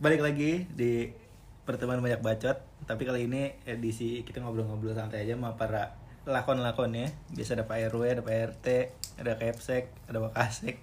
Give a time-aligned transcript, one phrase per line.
[0.00, 1.12] balik lagi di
[1.62, 7.06] pertemuan banyak bacot tapi kali ini edisi kita ngobrol-ngobrol santai aja sama para lakon-lakon ya
[7.30, 8.66] biasa ada Pak RW ada Pak RT
[9.20, 10.76] ada Kepsek ada Pak Kasek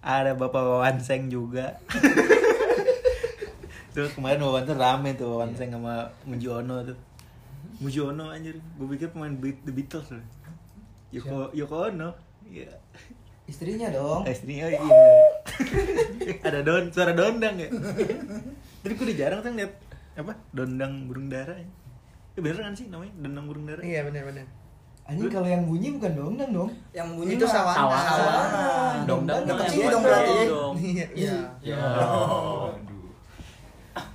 [0.00, 1.76] ada Bapak Wawanseng juga.
[3.92, 6.96] Tuh kemarin Wawan tuh rame tuh Wawanseng sama Mujiono tuh.
[7.82, 8.56] Mujiono anjir.
[8.78, 10.24] Gue pikir pemain Beat- The Beatles loh.
[11.12, 12.16] Yoko Yoko Ono.
[12.48, 12.70] Iya.
[13.44, 14.22] Istrinya dong.
[14.24, 14.78] istrinya iya
[16.46, 17.68] ada don suara dondang ya
[18.80, 19.72] tapi gue udah jarang tuh lihat
[20.14, 21.68] apa dondang burung dara ya
[22.30, 24.46] Eh, bener kan sih namanya dondang burung dara Iya benar-benar.
[25.02, 26.70] Anjing kalau yang bunyi bukan dongdang dong.
[26.94, 27.74] Yang bunyi Itu sawana.
[27.74, 28.10] sawana.
[28.14, 28.62] Sawana.
[29.02, 30.34] Dongdang kecil yang dong berarti.
[30.46, 30.74] dong.
[30.78, 31.06] Iya.
[31.10, 31.34] Iya.
[31.66, 31.78] Ya.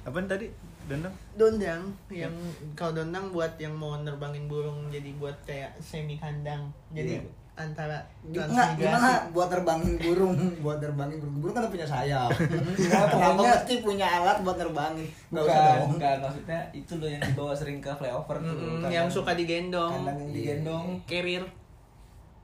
[0.07, 0.48] apaan tadi
[0.85, 2.31] dondang Dondang yang
[2.77, 6.71] kalau dondang buat yang mau nerbangin burung jadi buat kayak semi kandang.
[6.95, 7.21] Jadi Iya.
[7.55, 8.83] Antara transmigrasi.
[8.83, 11.35] gimana buat terbangin burung, buat terbangin burung.
[11.39, 12.29] Burung kan punya sayap.
[13.11, 13.39] Kenapa?
[13.39, 15.07] Mesti punya alat buat terbangin?
[15.31, 15.89] Enggak usah dong.
[15.95, 18.91] bukan maksudnya itu loh yang dibawa sering ke flyover tuh.
[18.91, 20.03] Yang suka digendong.
[20.03, 20.85] yang digendong.
[21.07, 21.47] Carrier.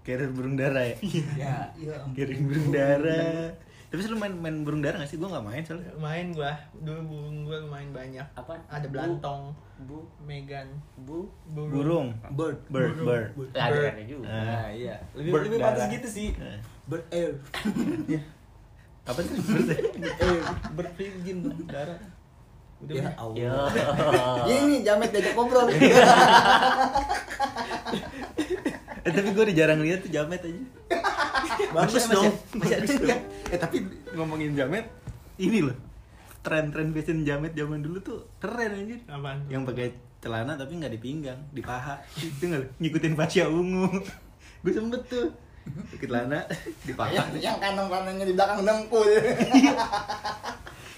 [0.02, 0.96] carrier burung dara ya
[1.38, 1.56] Ya.
[1.78, 1.98] Iya.
[2.18, 3.54] carrier burung dara
[3.92, 7.02] tapi selalu main main burung dara gak sih gue gak main soalnya Main gua, dulu
[7.04, 8.24] burung gua lumayan banyak.
[8.34, 8.56] Apa?
[8.72, 9.52] Ada belantong,
[9.84, 11.28] Bu, Megan, bu.
[11.52, 12.64] burung Bird.
[12.72, 14.32] bird bird Ada ada juga.
[14.32, 14.64] Ah.
[14.64, 14.96] Nah, iya.
[15.12, 15.92] Lebih Bird lebih pantas darah.
[15.92, 16.28] gitu sih.
[16.34, 17.32] Eh, Bird air.
[19.12, 19.68] apa sih bird
[20.00, 20.40] Eh,
[20.72, 22.00] berpinjin dong darah.
[22.80, 23.12] Udah Ya
[23.44, 23.52] ya.
[24.48, 25.68] Ini jamet diajak ngobrol.
[29.02, 30.62] eh tapi gue udah jarang lihat tuh jamet aja
[31.72, 32.34] Bagus Masih- dong.
[32.54, 33.16] masih ada juga.
[33.48, 33.78] eh tapi
[34.12, 34.86] ngomongin jamet
[35.38, 35.78] ini loh.
[36.42, 39.00] Tren-tren fashion jamet zaman dulu tuh keren anjir.
[39.06, 39.46] Apaan?
[39.46, 39.50] tuh?
[39.50, 41.98] yang pakai celana tapi nggak di pinggang di paha.
[42.20, 42.78] Itu nggak?
[42.78, 43.88] Ngikutin Pasya ungu.
[44.62, 45.28] Gue sempet tuh.
[45.92, 46.40] Pakai celana
[46.88, 47.10] di paha.
[47.12, 49.08] Yang, yang kantong-kantongnya di belakang dengkul.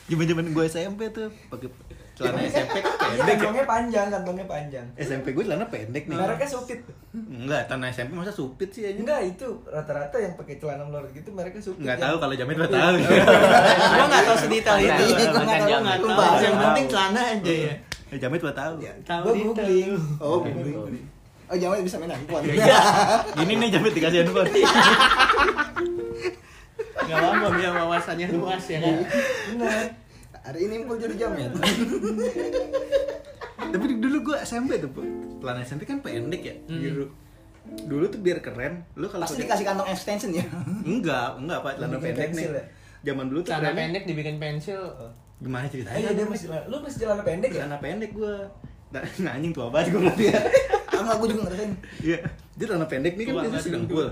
[0.04, 1.68] zaman zaman gue SMP tuh pakai
[2.14, 3.34] celana SMP Iya, pendek ya.
[3.36, 4.86] kantongnya panjang, kantongnya panjang.
[4.96, 6.80] SMP gue celana pendek nih Mereknya supit.
[7.12, 11.30] enggak celana SMP masa supit sih aja Enggak, itu rata-rata yang pakai celana melorot gitu
[11.30, 11.82] mereknya supit.
[11.82, 12.04] nggak ya.
[12.04, 15.04] tahu kalau jamet mah tahu gua nggak tahu sedetail Iya, itu.
[15.12, 16.38] iya, Gua nggak tahu, jangan nggak tahu.
[16.40, 17.74] Yang penting celana aja ya.
[18.08, 18.74] Eh, jamet mah tahu
[19.04, 19.92] Tahu googling.
[20.22, 21.06] Oh, googling.
[21.44, 22.44] Oh, jamet bisa main handphone.
[23.36, 24.50] gini nih jamet dikasih handphone
[26.96, 28.96] Gak apa-apa biar wawasannya luas ya kan.
[29.52, 29.82] Benar.
[30.44, 31.52] Hari ini pun jadi jamet.
[33.64, 35.02] tapi dulu gue SMP tuh Bu.
[35.40, 37.10] celana SMP kan pendek ya biru
[37.84, 40.46] dulu tuh biar keren lu kalau Pasti dikasih kantong extension ya.
[40.84, 42.64] enggak enggak pak celana pendek nih ya?
[43.04, 44.84] zaman dulu tuh Celana pendek dibikin pensil.
[45.40, 47.58] gimana Ah, ceritanya iya dia masih lu masih celana pendek ya?
[47.60, 48.34] celana pendek gue
[48.94, 50.40] nah, anjing tua banget gue berarti ya
[50.94, 51.72] Enggak, gue juga ngerasain.
[52.00, 52.18] iya
[52.54, 54.08] dia celana pendek nih kan biasanya sedang dulu.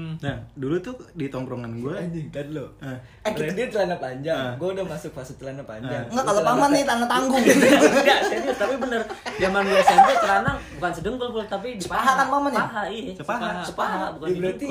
[0.00, 0.16] Hmm.
[0.16, 2.72] nah dulu tuh di tongkrongan gue Anjing, kan lo.
[2.80, 2.96] Ah.
[3.20, 4.32] Eh, kita dia celana panjang.
[4.32, 4.52] Ah.
[4.56, 6.00] Gua udah masuk fase celana panjang.
[6.00, 6.08] Ah.
[6.08, 7.44] Enggak, kalau paman nih tanah tanggung.
[8.00, 9.02] Enggak, serius tapi bener.
[9.36, 12.16] Zaman gue SMP celana bukan sedengkul Pul, tapi di Sepaha paha.
[12.16, 12.58] kan, Mama, nih?
[12.58, 13.12] Paha, iya.
[13.12, 13.50] Sepaha.
[13.60, 14.68] Sepaha, bukan Ya, di berarti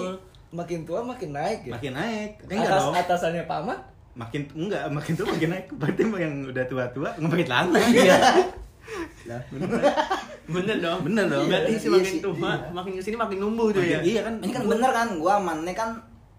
[0.49, 1.73] makin tua makin naik ya.
[1.77, 3.77] makin naik Eh, enggak Atas, dong atasannya paman
[4.17, 8.17] makin enggak makin tua makin naik berarti yang udah tua-tua nggak pakai celana iya
[9.29, 9.41] Lah,
[10.49, 10.99] Bener dong.
[11.03, 11.45] Bener dong.
[11.45, 12.69] Berarti Iya, semakin iya sih, tua, iya.
[12.71, 13.99] makin ke sini makin numbuh tuh ya.
[14.01, 14.33] iya kan?
[14.39, 15.89] Ini kan bener kan, gua amannya kan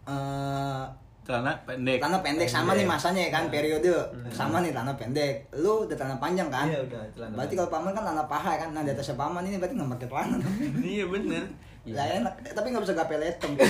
[0.04, 0.82] eh
[1.20, 2.02] celana pendek.
[2.02, 3.94] tanah pendek sama nih masanya ya kan periode.
[4.28, 5.46] Sama nih tanah pendek.
[5.54, 6.66] Lu udah tanah panjang kan?
[6.66, 8.68] Iya, udah celana berarti kalau paman kan tanah paha kan?
[8.70, 10.36] Nah di atasnya paman ini berarti nggak pakai celana.
[10.90, 11.44] Iya bener.
[11.86, 12.34] lah enak.
[12.42, 13.50] Eh, tapi nggak bisa gape letem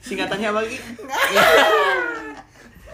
[0.00, 0.78] Singkatannya apa lagi?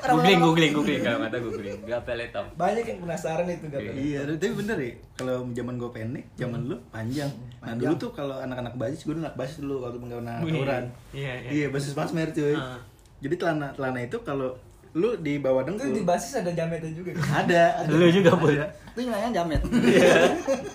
[0.06, 1.00] Googling, googling, googling.
[1.00, 1.78] Kalau kata googling.
[1.84, 2.46] Gak peletop.
[2.54, 4.92] banyak yang penasaran itu gak Iya, tapi bener ya.
[5.14, 7.30] Kalau zaman gue pendek, zaman dulu panjang.
[7.30, 7.78] Nah Panjang.
[7.80, 10.12] dulu tuh kalau anak-anak basis, gue anak basis dulu waktu Wih,
[10.52, 10.84] aturan.
[11.10, 11.50] iya, iya.
[11.50, 12.52] Iya, basis pasmer cuy.
[12.52, 12.76] Ah.
[13.18, 14.52] Jadi celana celana itu kalau
[14.94, 17.90] lu di bawah dengkul di basis ada jametnya juga ada, ada.
[17.90, 18.30] Lu juga.
[18.30, 18.66] Ada.
[18.94, 20.14] itu nilainya jamet Iya.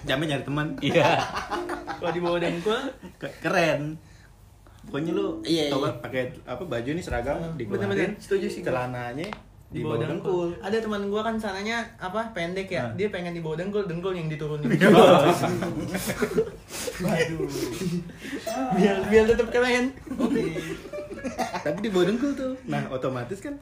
[0.03, 0.67] Jamin nyari teman.
[0.81, 1.07] Iya.
[1.95, 2.79] Kalau di bawah dengkul,
[3.15, 3.95] Ke- Keren.
[4.89, 6.01] Pokoknya lu Iya, coba iya.
[6.01, 7.69] pakai apa baju nih seragam dikeluarin.
[7.85, 8.61] bener-bener, setuju sih.
[8.61, 9.29] Celananya
[9.69, 10.49] di bawah dengkul.
[10.57, 12.83] Ada teman gua kan sananya apa pendek ya.
[12.83, 12.91] Ah.
[12.95, 14.65] Dia pengen di bawah dengkul, dengkul yang diturunin.
[16.99, 17.47] waduh
[18.73, 19.93] biar biar tetap keren.
[21.61, 22.53] Tapi di bawah dengkul tuh.
[22.65, 23.53] Nah, otomatis kan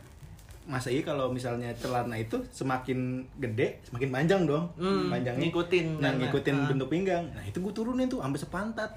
[0.63, 6.12] masa iya kalau misalnya celana itu semakin gede semakin panjang dong Hmm, panjangnya ngikutin nah
[6.12, 6.68] karena- ngikutin ah.
[6.68, 8.90] bentuk pinggang nah itu gue turunin tuh sampai sepantat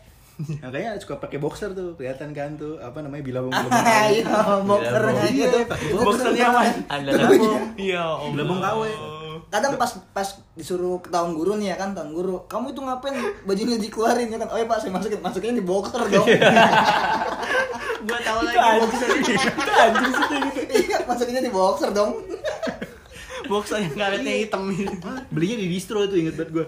[0.62, 3.82] makanya suka pakai boxer tuh kelihatan kan tuh apa namanya bilabong bilabong
[4.14, 5.64] iya boxer Iya, aja tuh.
[6.00, 6.60] Boxernya apa?
[6.88, 7.62] Anda Bilabong.
[7.76, 8.30] Iya, Allah.
[8.32, 8.80] Bilabong KW.
[9.50, 13.14] kadang pas pas disuruh ke tahun guru nih ya kan tahun guru kamu itu ngapain?
[13.42, 14.48] Bajunya dikeluarin ya kan.
[14.54, 16.26] Oh iya pak saya masukin masukin di boxer dong.
[18.06, 19.08] Gua tahu itu lagi boxer.
[19.10, 19.32] itu
[19.74, 20.60] anjing sih gitu.
[20.86, 22.12] Iya masukinnya di boxer dong.
[23.50, 24.70] Box yang karetnya hitam.
[25.34, 26.66] Belinya di distro tuh inget banget gue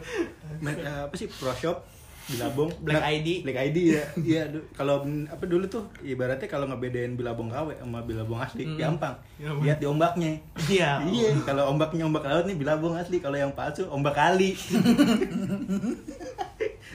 [0.82, 1.86] apa sih pro shop
[2.24, 3.28] bilabong Black Nah, ID.
[3.42, 4.42] black ID ya iya
[4.72, 8.76] kalau apa dulu tuh ibaratnya kalau ngebedain bilabong KW sama bilabong asli Hmm.
[8.76, 9.62] gampang Gampang.
[9.62, 10.32] lihat di ombaknya
[10.66, 14.54] iya iya kalau ombaknya ombak laut nih bilabong asli kalau yang palsu ombak kali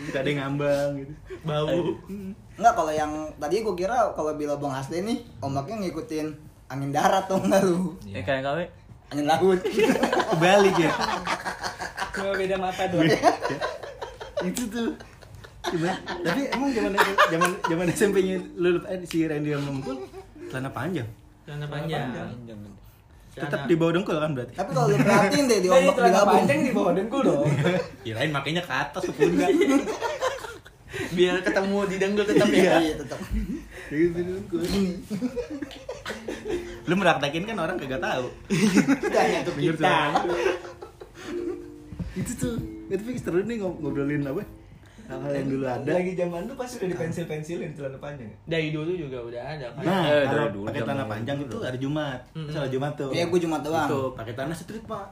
[0.08, 1.14] Gak ada yang ngambang gitu
[1.44, 1.68] bau
[2.54, 6.28] Enggak kalau yang tadi gue kira kalau bilabong asli nih ombaknya ngikutin
[6.68, 7.96] angin darat tuh enggak lu.
[8.08, 8.60] Eh kayak KW.
[9.10, 9.60] Angin laut.
[10.30, 10.92] kebalik ya
[12.12, 13.08] Cuma beda mata doang.
[14.40, 14.94] itu tuh
[15.68, 15.92] Coba,
[16.22, 16.92] tapi emang zaman
[17.28, 20.00] zaman zaman SMP-nya lu eh, si Randy yang mempul
[20.48, 21.08] celana panjang.
[21.44, 22.08] Celana panjang.
[23.38, 24.54] tetap di bawah dengkul kan berarti?
[24.54, 26.34] Tapi kalau lu perhatiin deh di Dari ombak celana bilabong.
[26.34, 27.46] panjang di bawah dengkul dong.
[28.04, 29.50] kirain makanya ke atas ke pundak.
[31.16, 32.76] Biar ketemu di dengkul tetap Iya, ya.
[32.80, 33.20] Iya tetap.
[33.88, 34.62] Gitu dengkul.
[36.88, 38.26] lu meraktekin kan orang kagak tahu.
[38.48, 39.96] Kita hanya untuk Denger kita.
[42.18, 42.56] itu tuh
[42.90, 44.42] itu seru nih ngob- ngobrolin apa
[45.08, 48.28] hal-hal yang dulu ada Lagi zaman lu pasti udah dipensil-pensilin celana panjang.
[48.44, 51.08] dari dulu juga udah ada kan nah Eh, dari dulu pakai dulu.
[51.08, 52.50] panjang itu hari Jumat Mm-mm.
[52.50, 53.88] salah Jumat tuh Iya, gua Jumat doang.
[53.88, 55.08] itu pakai tanah street pak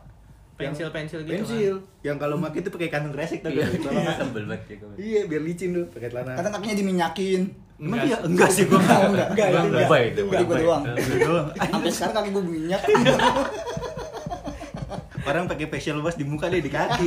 [0.56, 4.16] pensil pensil gitu pensil yang kalau pakai itu pakai kantong kresek tau Iya, gak?
[4.18, 4.94] tebel banget ya gue.
[4.98, 7.42] iya biar licin tuh pakai celana Kadang kakinya diminyakin.
[7.76, 8.08] Emang Enggak.
[8.08, 8.18] iya?
[8.22, 9.00] Enggak sih gua enggak.
[9.04, 9.80] Enggak, enggak, enggak.
[9.82, 10.22] Lebay itu.
[10.26, 10.84] Itu gua doang.
[10.88, 11.48] Enggak doang.
[11.58, 12.82] Sampai sekarang kaki gue minyak.
[15.26, 17.04] Orang pakai facial wash di muka deh di kaki.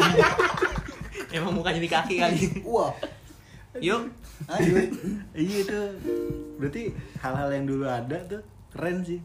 [1.31, 2.93] Emang mukanya di kaki kali Wah.
[3.79, 4.09] yuk
[4.47, 4.79] Ayo.
[5.35, 5.99] iya tuh.
[6.57, 8.39] Berarti hal-hal yang dulu ada tuh
[8.71, 9.19] keren sih.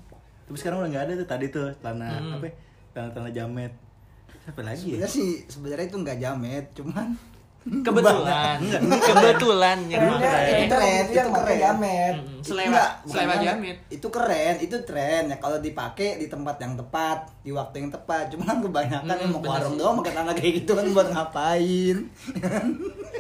[0.44, 2.34] Tapi sekarang udah nggak ada tuh tadi tuh celana Hmm.
[2.36, 2.46] apa?
[2.46, 2.54] ya?
[2.92, 3.74] Celana-celana jamet.
[4.44, 5.06] Apa lagi ya?
[5.06, 7.08] Sebenarnya sih sebenarnya itu nggak jamet, cuman
[7.86, 8.60] kebetulan
[9.00, 11.58] kebetulan yang itu keren keren, itu keren.
[11.58, 12.16] jamet.
[12.18, 12.42] Mm-mm.
[12.44, 13.40] Selewat- jamet.
[13.42, 13.78] jamet.
[13.88, 18.28] Itu keren, itu tren ya kalau dipakai di tempat yang tepat, di waktu yang tepat.
[18.30, 21.98] Cuman kebanyakan Mm, yang mau warung doang pakai tanah kayak gitu kan buat ngapain?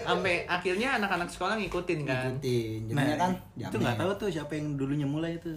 [0.03, 2.79] sampai akhirnya anak-anak sekolah ngikutin kan Ikutin.
[2.89, 5.55] Jadinya kan Nah, itu nggak tahu tuh siapa yang dulunya mulai itu.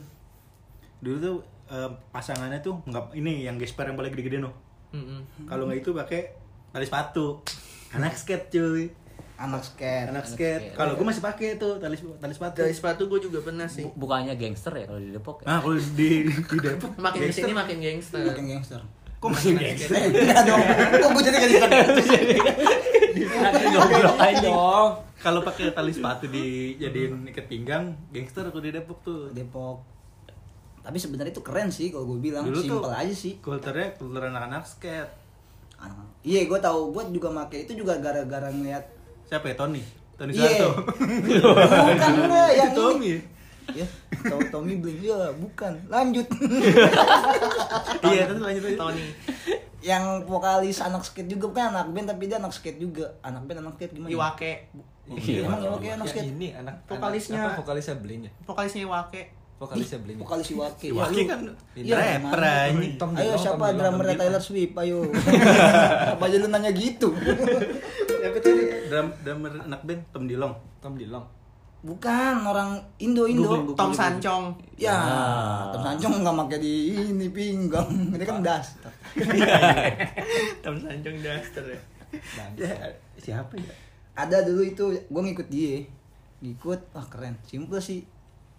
[0.98, 1.36] Dulu tuh
[1.66, 4.54] eh, pasangannya tuh nggak ini yang gesper yang paling gede-gede no.
[4.88, 5.44] Mm-mm.
[5.44, 6.30] Kalau nggak itu pakai
[6.70, 7.42] tali sepatu.
[7.96, 8.84] Anak skate cuy.
[9.36, 10.08] anak skate.
[10.08, 10.32] Anak skate.
[10.62, 10.74] skate.
[10.74, 12.56] Kalau gue masih pakai tuh tali tali sepatu.
[12.58, 15.46] dari sepatu gue juga pernah sih Bu- Bukannya gangster ya kalau di Depok ya?
[15.46, 17.32] Nah, kalau di di Depok makin gangster.
[17.34, 18.80] ke sini makin gangster Makin gangster.
[19.16, 19.92] Kok masih gangster?
[19.92, 20.62] Enggak dong.
[20.94, 21.68] Kok gue jadi gangster?
[23.66, 24.40] Goblok aja.
[24.42, 24.90] dong.
[25.16, 29.32] Kalau pakai tali sepatu dijadiin ikat pinggang, gangster aku di Depok tuh.
[29.32, 29.82] Depok.
[30.80, 33.36] Tapi sebenarnya itu keren sih kalau gue bilang Dulu tuh aja sih.
[33.36, 35.25] Kulturnya kultur anak-anak skate.
[35.78, 36.90] Anak- Iya, gue tahu.
[36.90, 38.84] Gue juga make itu juga gara-gara ngeliat.
[39.24, 39.82] Siapa ya Tony?
[40.14, 40.42] Tony Iya.
[40.42, 40.70] Soeharto.
[41.86, 43.06] bukan enggak yang Itu Tommy.
[43.06, 43.14] ini.
[43.68, 43.86] Ya,
[44.22, 45.72] tahu Tommy Bling ya, bukan.
[45.86, 46.26] Lanjut.
[48.06, 48.78] Iya, terus lanjut aja.
[48.78, 49.06] Tony
[49.80, 53.06] yang vokalis anak skate juga bukan anak band tapi dia anak skate juga.
[53.20, 54.10] Anak band anak skate gimana?
[54.10, 54.52] Iwake
[55.06, 55.46] Iya.
[55.46, 56.26] Emang Iwake anak skate?
[56.28, 57.38] ini anak Vokalisnya.
[57.44, 58.32] apa vokalisnya Blink ya?
[58.42, 59.22] vokalisnya Iwake
[59.56, 60.20] Vokalisnya Blink.
[60.20, 60.92] Vokalis Iwake.
[60.92, 61.40] Ya, lu- kan
[61.72, 62.42] Iya, rapper
[63.16, 64.18] Ayo siapa Tom Dilong.
[64.20, 64.76] Taylor Swift?
[64.76, 64.98] Ayo.
[66.12, 67.08] Apa aja lu nanya gitu?
[67.16, 68.64] Siapa tadi?
[68.86, 70.52] Drum drummer anak band Tom Dilong.
[70.78, 71.24] Tom Dilong.
[71.78, 73.72] Bukan orang Indo Indo.
[73.72, 75.70] Tom Sancong Ya, Ah.
[75.70, 76.74] Tom Sancong nggak pakai di
[77.06, 77.88] ini pinggang.
[78.10, 78.76] Ini kan das.
[80.62, 81.80] Tom Sancong Duster ya
[82.56, 82.72] Ya,
[83.16, 83.72] siapa ya?
[84.14, 85.84] Ada dulu itu, gue ngikut dia.
[86.38, 87.36] Ngikut, wah keren.
[87.42, 88.04] Simple sih.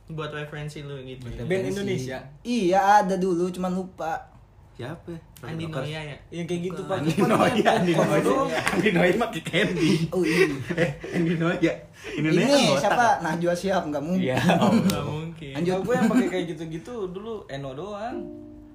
[0.08, 1.44] Buat referensi lu gitu ya.
[1.44, 2.18] Band Indonesia.
[2.44, 4.38] Iya ada dulu, cuman lupa.
[4.78, 5.10] Siapa?
[5.42, 5.66] Andi.
[5.66, 7.02] Noya ya Yang kayak gitu Pak.
[7.02, 8.62] Andi Noya, Andi Noya.
[8.78, 9.92] Andi Noya pakai candy.
[10.14, 10.46] Oh iya.
[10.78, 11.74] Eh, Andi Noya.
[12.14, 13.08] Indonesia Ini kan siapa?
[13.26, 14.30] Najwa Shihab nggak mungkin.
[14.30, 14.38] Iya.
[14.38, 15.74] nggak mungkin Lanjut.
[15.74, 18.18] Kalau gue yang pakai kayak gitu-gitu dulu Eno doang.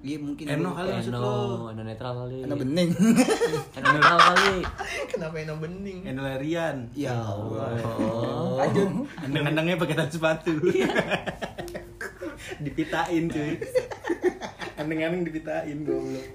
[0.03, 0.45] Iya mungkin.
[0.51, 0.75] Eno dulu.
[0.75, 1.35] kali maksud Eno, lo.
[1.71, 2.37] Eno netral kali.
[2.43, 2.89] Eno bening.
[3.79, 4.55] Eno netral kali.
[5.07, 6.77] kenapa Eno bening Eno Larian.
[6.91, 7.71] ya Allah.
[8.03, 8.59] Oh.
[9.23, 10.51] Andang-andangnya pakai tali sepatu.
[12.67, 13.55] dipitain cuy.
[14.75, 16.27] Andeng-andeng dipitain goblok.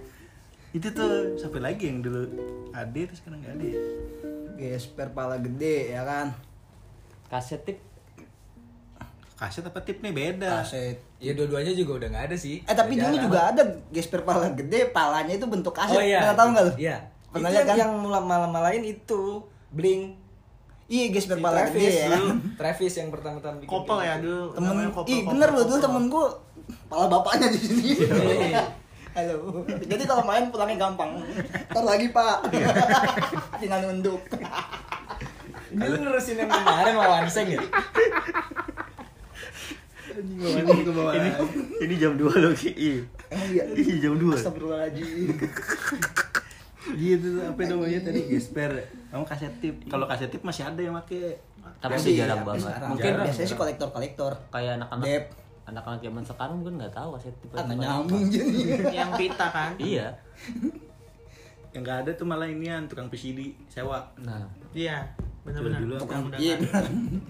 [0.72, 2.24] Itu tuh sampai lagi yang dulu
[2.72, 3.68] ada terus sekarang nggak ada.
[4.56, 6.32] Gesper pala gede ya kan.
[7.28, 7.87] Kaset tip.
[9.38, 10.66] Kaset apa tip nih beda.
[10.66, 10.98] Kaset.
[11.22, 12.58] Ya dua-duanya juga udah nggak ada sih.
[12.66, 13.62] Eh tapi dulu juga ada
[13.94, 15.94] gesper pala gede, palanya itu bentuk kaset.
[15.94, 16.26] Oh iya.
[16.26, 16.72] Pernah tahu nggak lu?
[16.74, 16.96] Iya.
[17.30, 17.78] Pernah Itu lihat yang, kan?
[17.78, 17.92] yang
[18.26, 19.22] malam-malain itu
[19.70, 20.18] Blink.
[20.88, 22.18] Iya gesper Si pala Travis gede ya kan.
[22.18, 22.32] dulu.
[22.60, 23.70] Travis yang pertama-tama bikin.
[23.70, 26.26] kopel ya dulu Temen, kopel, ih bener loh dulu temen gua
[26.90, 27.82] pala bapaknya di sini.
[27.94, 28.62] Iya.
[29.16, 29.36] Halo.
[29.86, 31.14] Jadi kalau main pulangnya gampang.
[31.70, 32.38] Ntar lagi pak.
[33.62, 34.18] Tinggal nunduk.
[35.68, 37.60] Ini lu nerusin yang kemarin lawan Seng ya?
[40.08, 41.30] Ini,
[41.84, 42.70] ini jam 2 loh Ki.
[42.72, 42.98] Ih.
[43.28, 43.64] Emang iya.
[43.76, 44.34] Ih, jam dua.
[44.34, 45.36] Astagfirullahaladzim.
[46.88, 48.72] Gitu tuh, apa namanya tadi gesper.
[49.12, 49.76] Kamu kaset tip.
[49.92, 51.36] Kalau kaset tip masih ada yang make.
[51.84, 52.64] Tapi Masih, jarang ya, banget.
[52.64, 52.88] sekarang.
[52.88, 54.32] Mungkin biasanya sih kolektor-kolektor.
[54.48, 55.24] kayak anak-anak Dep.
[55.68, 58.60] anak-anak zaman sekarang mungkin nggak tahu kaset nggak tipe nyambung jadi.
[58.88, 60.08] yang pita kan Iya.
[61.76, 64.00] Yang nggak ada tuh malah inian tukang PCD sewa.
[64.16, 65.12] Nah, iya
[65.52, 66.14] benar-benar apa?
[66.28, 66.56] udah Iya.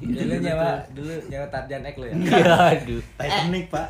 [0.03, 2.15] Dulu nyawa, dulu nyawa Tarjan Ek lo ya.
[2.75, 3.01] aduh.
[3.17, 3.89] Titanic, Pak.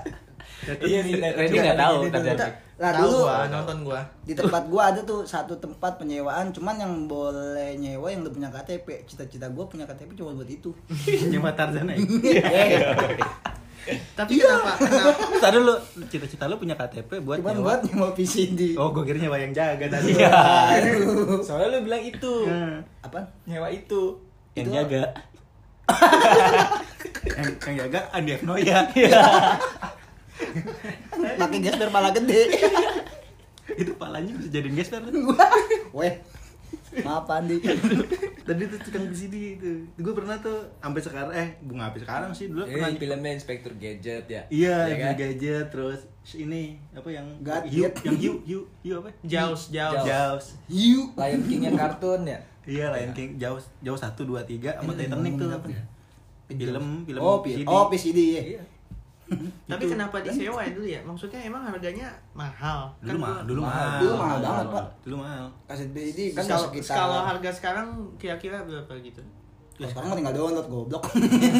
[0.84, 2.36] Iya nih, Randy nggak tahu Tarjan.
[2.38, 2.54] Ek.
[2.78, 7.74] Dulu gua nonton gua di tempat gua ada tuh satu tempat penyewaan cuman yang boleh
[7.74, 10.70] nyewa yang udah punya KTP cita-cita gua punya KTP cuma buat itu
[11.34, 11.98] Nyewa Tarzan aja.
[14.14, 15.74] Tapi kenapa kenapa Tadi dulu
[16.06, 17.64] cita-cita lu punya KTP buat cuman nyewa.
[17.64, 20.12] buat nyewa PCD Oh, gue kira nyewa yang jaga tadi.
[20.14, 20.30] Iya.
[20.74, 21.40] Aduh.
[21.40, 22.34] Soalnya lu bilang itu.
[22.44, 24.18] Nah, apa Nyewa itu.
[24.52, 25.02] yang Itu- jaga.
[27.30, 28.32] yang, yang jaga Andi.
[28.40, 28.78] Noya.
[31.34, 32.42] pakai gas biar pala gede
[33.70, 35.32] Itu palanya bisa jadiin gesper tuh.
[35.90, 36.14] weh
[37.00, 37.58] maaf Andi
[38.48, 39.72] Tadi tuh tukang PCD itu.
[39.94, 43.72] Gue pernah tuh sampai sekarang eh bunga sampai sekarang sih dulu pernah Eh, filmnya Inspektur
[43.74, 44.42] Gadget ya.
[44.48, 45.20] Iya, Ya yang kan?
[45.20, 46.00] gadget terus
[46.32, 47.92] ini apa yang Gadget.
[48.00, 49.12] hiu, yang hiu, hiu, hiu apa?
[49.22, 50.00] Jaws, Jaws.
[50.02, 50.46] Jaws.
[50.66, 52.40] hiu Lion King-nya kartun ya.
[52.64, 55.48] Iya, Lion King Jaws, Jaws satu dua tiga sama Titanic tuh.
[56.48, 57.64] Film, film oh PCD.
[57.66, 58.62] oh PCD ya Iya.
[59.70, 59.92] Tapi Itu.
[59.92, 61.00] kenapa disewa ya dulu ya?
[61.00, 62.88] Maksudnya emang harganya mahal.
[62.98, 63.88] Dulu Kan mahal, dulu mahal.
[63.98, 64.86] Dulu mahal banget, Pak.
[65.02, 65.44] Dulu mahal.
[65.64, 69.20] kaset BD Kan kalau sekitar kalau harga sekarang kira-kira berapa gitu?
[69.78, 71.04] Ya, sekarang mah tinggal download goblok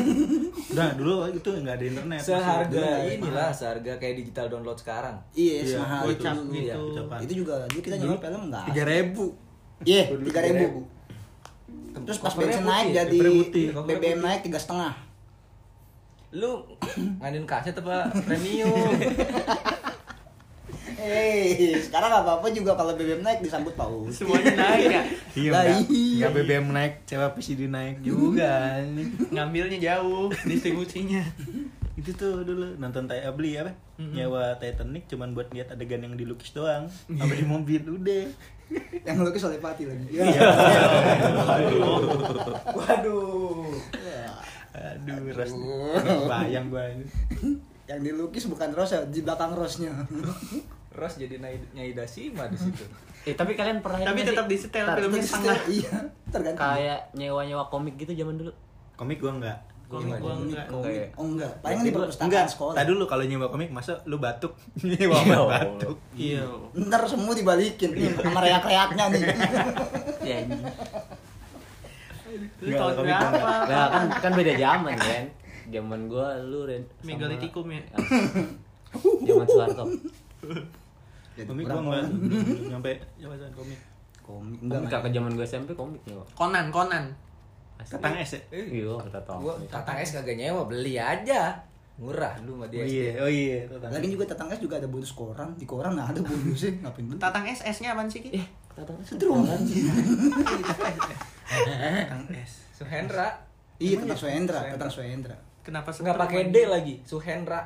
[0.73, 2.19] Udah, dulu itu nggak ada internet.
[2.19, 5.15] Seharga inilah, seharga kayak digital download sekarang.
[5.33, 6.81] iya Iya, semahal itu gitu.
[6.91, 7.19] Ucapan.
[7.23, 9.27] itu juga dulu kita nyewa film enggak Tiga ribu.
[9.81, 10.83] iya tiga ribu
[11.99, 13.19] terus pas bensin naik jadi
[13.85, 14.91] BBM naik tiga setengah
[16.33, 16.65] Lu
[17.21, 18.69] ngadain kaset apa premium?
[20.99, 24.19] Eh, sekarang apa apa juga kalau BBM naik disambut paus.
[24.19, 25.03] Semuanya naik ya.
[25.39, 25.81] Iya, Lah, enggak.
[25.95, 26.15] iya.
[26.19, 28.83] Enggak BBM naik, sewa PCD naik juga.
[29.31, 31.23] Ngambilnya jauh distribusinya.
[31.99, 36.55] itu tuh dulu nonton tay beli apa nyewa Titanic cuman buat lihat adegan yang dilukis
[36.55, 38.31] doang apa di mobil udah
[39.03, 40.07] Yang lukis oleh Pati lagi.
[40.13, 40.45] Iya.
[42.71, 43.65] Waduh.
[44.81, 45.51] Aduh ras
[46.25, 47.05] bayang gua ini
[47.85, 49.89] Yang dilukis bukan rose ya, di belakang rose-nya.
[50.91, 52.85] Ros jadi Nyai Nyai Dasima di situ.
[53.23, 54.51] Eh, tapi kalian pernah Tapi tetap sih?
[54.51, 55.57] disetel Tar- filmnya setengah.
[55.67, 55.97] Iya,
[56.29, 56.61] tergantung.
[56.61, 58.53] Kayak nyewa-nyewa komik gitu zaman dulu.
[58.95, 60.69] komik gua enggak Komik gua enggak.
[60.69, 62.75] Kayak Oh enggak, paling di perpustakaan enggak sekolah.
[62.77, 64.53] tadi dulu kalau nyewa komik masa lu batuk
[64.85, 65.39] nyewa Iya.
[65.41, 66.45] batuk Iya.
[66.77, 69.23] Ntar semua dibalikin sama reak-reaknya nih.
[70.21, 70.45] Ya.
[72.59, 73.39] Lu tahun berapa?
[73.65, 75.25] Nah, kan kan beda zaman kan.
[75.69, 76.83] Zaman gua lu Ren.
[77.03, 77.81] Megalitikum ya?
[79.21, 79.85] Zaman Soeharto.
[81.39, 82.03] komik gua enggak
[82.67, 83.79] nyampe nyewa komik
[84.21, 85.01] Komik Enggak, enggak.
[85.05, 86.25] ke zaman gua SMP komik nyewa.
[86.33, 87.05] Konan, Konan.
[87.79, 87.95] Asli.
[87.95, 89.39] Katang es ya Iya, kata tahu.
[89.47, 91.55] gua tatang es kagak nyewa, beli aja.
[91.99, 92.83] Murah lu sama oh dia.
[92.87, 95.51] iya oh iya Tatang Lagi juga tetangga juga ada bonus koran.
[95.55, 97.19] Di koran nah ada bonusnya, ngapain dulu?
[97.19, 98.39] Tatang S, S-nya apaan sih, Ki?
[98.39, 98.99] Eh, kata tahu.
[99.19, 99.47] Terus.
[101.49, 103.28] Tatang es Suhendra.
[103.78, 105.37] Iya, tentang Suendra, tentang Suendra.
[105.64, 107.61] Kenapa Enggak seteru, pakai D lagi, Suhendra.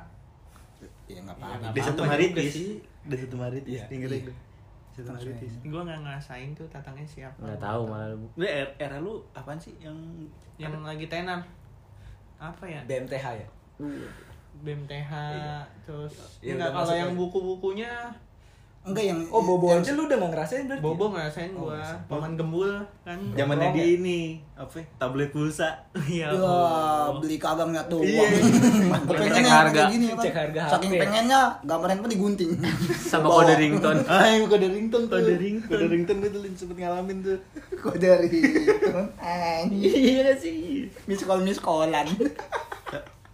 [1.09, 1.67] Iya, enggak apa-apa.
[1.73, 2.69] Desa apa-apa Tumaritis juga sih.
[3.05, 3.85] Desa Tumaritis Iya.
[3.91, 4.21] tinggal Iya.
[4.23, 4.33] itu
[5.73, 7.41] Gua nggak ngerasain tuh Tatang S siapa.
[7.41, 8.29] Enggak tahu malah lu.
[8.37, 9.97] Lu era, lu apaan sih yang
[10.61, 11.41] Yang lagi tenar.
[12.37, 12.81] Apa ya?
[12.85, 13.49] BMTH ya.
[14.63, 15.65] BMTH Iya.
[15.89, 16.13] terus
[16.45, 18.13] Iya, enggak kalau yang buku-bukunya
[18.83, 20.83] Enggak yang Oh, Bobo yang- aja lu udah gak ngerasain berarti.
[20.83, 22.71] Bobo ngerasain Oh, gua paman gembul
[23.01, 23.95] kan zamannya Nongkrong di ya?
[23.95, 24.19] ini
[24.53, 25.69] apa ya, tablet pulsa
[26.03, 26.59] iya Ya,
[27.15, 28.03] beli kagak ngeliat doang.
[28.03, 28.27] Iya.
[29.07, 29.83] Kepengennya Cek harga.
[29.89, 30.25] gini ya kan.
[30.25, 32.51] Cek harga Saking pengennya gambar handphone digunting.
[33.07, 33.35] Sama Bawa.
[33.41, 34.01] kode ringtone.
[34.05, 35.71] ah kode ringtone tuh Kode ringtone.
[35.71, 37.39] kode ringtone gue dulu sempet ngalamin tuh
[37.79, 39.09] Kode ringtone.
[39.71, 42.11] Iya sih Miss call miss callan.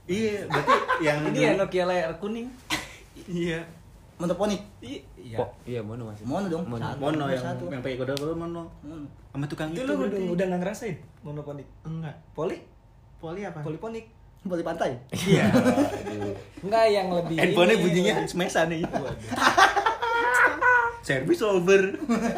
[0.07, 2.53] iya berarti yang Ini ya Nokia layar kuning.
[3.27, 3.65] iya
[4.17, 4.61] Monoponik.
[4.81, 5.08] Iya.
[5.35, 6.23] Kok iya mono masih.
[6.23, 6.65] Mono dong.
[6.65, 6.81] Mono.
[6.81, 7.01] Satu.
[7.01, 7.65] mono yang Satu.
[7.67, 9.07] yang pakai kode kode mono Mono.
[9.29, 10.27] sama tukang Itu itu, lu udah berarti.
[10.29, 11.67] udah gak ngerasain monoponik.
[11.83, 12.57] enggak Poli?
[13.19, 14.07] poli apa Poliponik.
[14.41, 14.95] Boleh pantai.
[15.27, 15.51] iya
[16.65, 17.83] Enggak yang lebih handphonenya ini.
[17.83, 18.87] bunyinya semesa nih
[21.01, 21.83] service over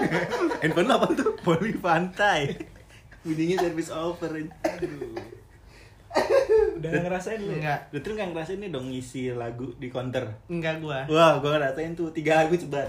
[0.63, 2.55] handphone apa tuh poli pantai
[3.21, 4.31] bunyinya service over
[4.63, 5.40] aduh
[6.77, 7.51] Udah gak ngerasain lu.
[7.51, 7.57] ya?
[7.57, 11.51] enggak Lu tuh nggak ngerasain nih dong ngisi lagu di counter enggak gua Wah, gua
[11.55, 12.89] ngerasain tuh tiga lagu ceban.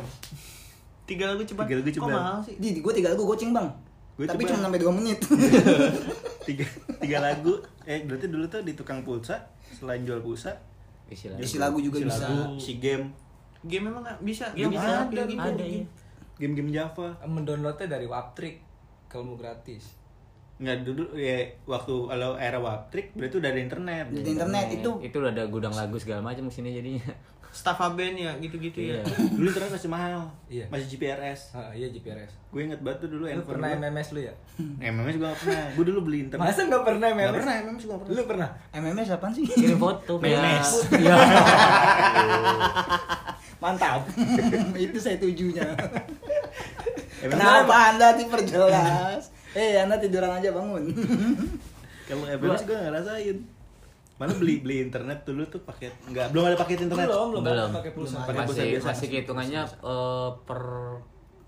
[1.04, 2.10] tiga lagu cepat Tiga lagu kok cepat.
[2.12, 3.68] mahal sih Di, di gue tiga lagu goceng bang.
[4.14, 5.20] Gua Tapi cuma sampai 2 menit.
[6.48, 6.66] tiga
[6.98, 7.54] tiga lagu.
[7.84, 9.38] Eh, berarti dulu tuh di tukang pulsa
[9.70, 10.52] selain jual pulsa,
[11.08, 11.38] Istilah.
[11.38, 12.24] Isi lagu juga isi bisa.
[12.24, 13.12] lagu, si game.
[13.62, 14.46] Game memang nggak bisa.
[14.52, 15.42] Game Nggak bisa, ada gitu.
[15.44, 15.84] ada iya.
[16.34, 17.08] Game-game Java.
[17.22, 18.64] Mendownloadnya dari Waptrick
[19.06, 19.94] kalau mau gratis.
[20.62, 24.06] Nggak dulu ya waktu kalau era Waptrick berarti udah ada internet.
[24.14, 27.10] Di internet itu itu udah ada gudang lagu segala macam sini jadinya.
[27.52, 29.04] Staffa band ya gitu-gitu ya.
[29.04, 29.04] Iya.
[29.36, 30.24] Dulu internet masih mahal.
[30.48, 30.72] Iya.
[30.72, 31.52] Masih GPRS.
[31.52, 32.32] Ah, iya GPRS.
[32.48, 33.92] Gue inget banget tuh dulu Lu pernah gua.
[33.92, 34.34] MMS lu ya?
[34.96, 35.64] MMS gue gak pernah.
[35.76, 36.48] Gue dulu beli internet.
[36.48, 37.28] Masa nggak pernah MMS?
[37.28, 38.16] Gak pernah, MMS gue gak pernah.
[38.16, 38.50] Lu pernah?
[38.72, 39.46] MMS apaan sih?
[39.50, 40.70] Kirim foto Memes.
[40.96, 41.16] Iya.
[43.60, 44.02] Mantap.
[44.80, 45.66] itu saya tujunya.
[47.20, 49.41] MMS Kenapa Anda diperjelas?
[49.52, 50.84] Eh, Anda tiduran aja bangun.
[52.08, 53.38] Kalau MMS gue gak ngerasain.
[54.16, 57.06] Mana beli beli internet dulu tuh paket enggak belum ada paket internet.
[57.06, 57.70] Belum, belum, Belum.
[57.72, 58.22] pakai pulsa.
[58.22, 58.88] Pakai pulsa Masih biasa.
[58.88, 60.62] masih kehitungannya eh, per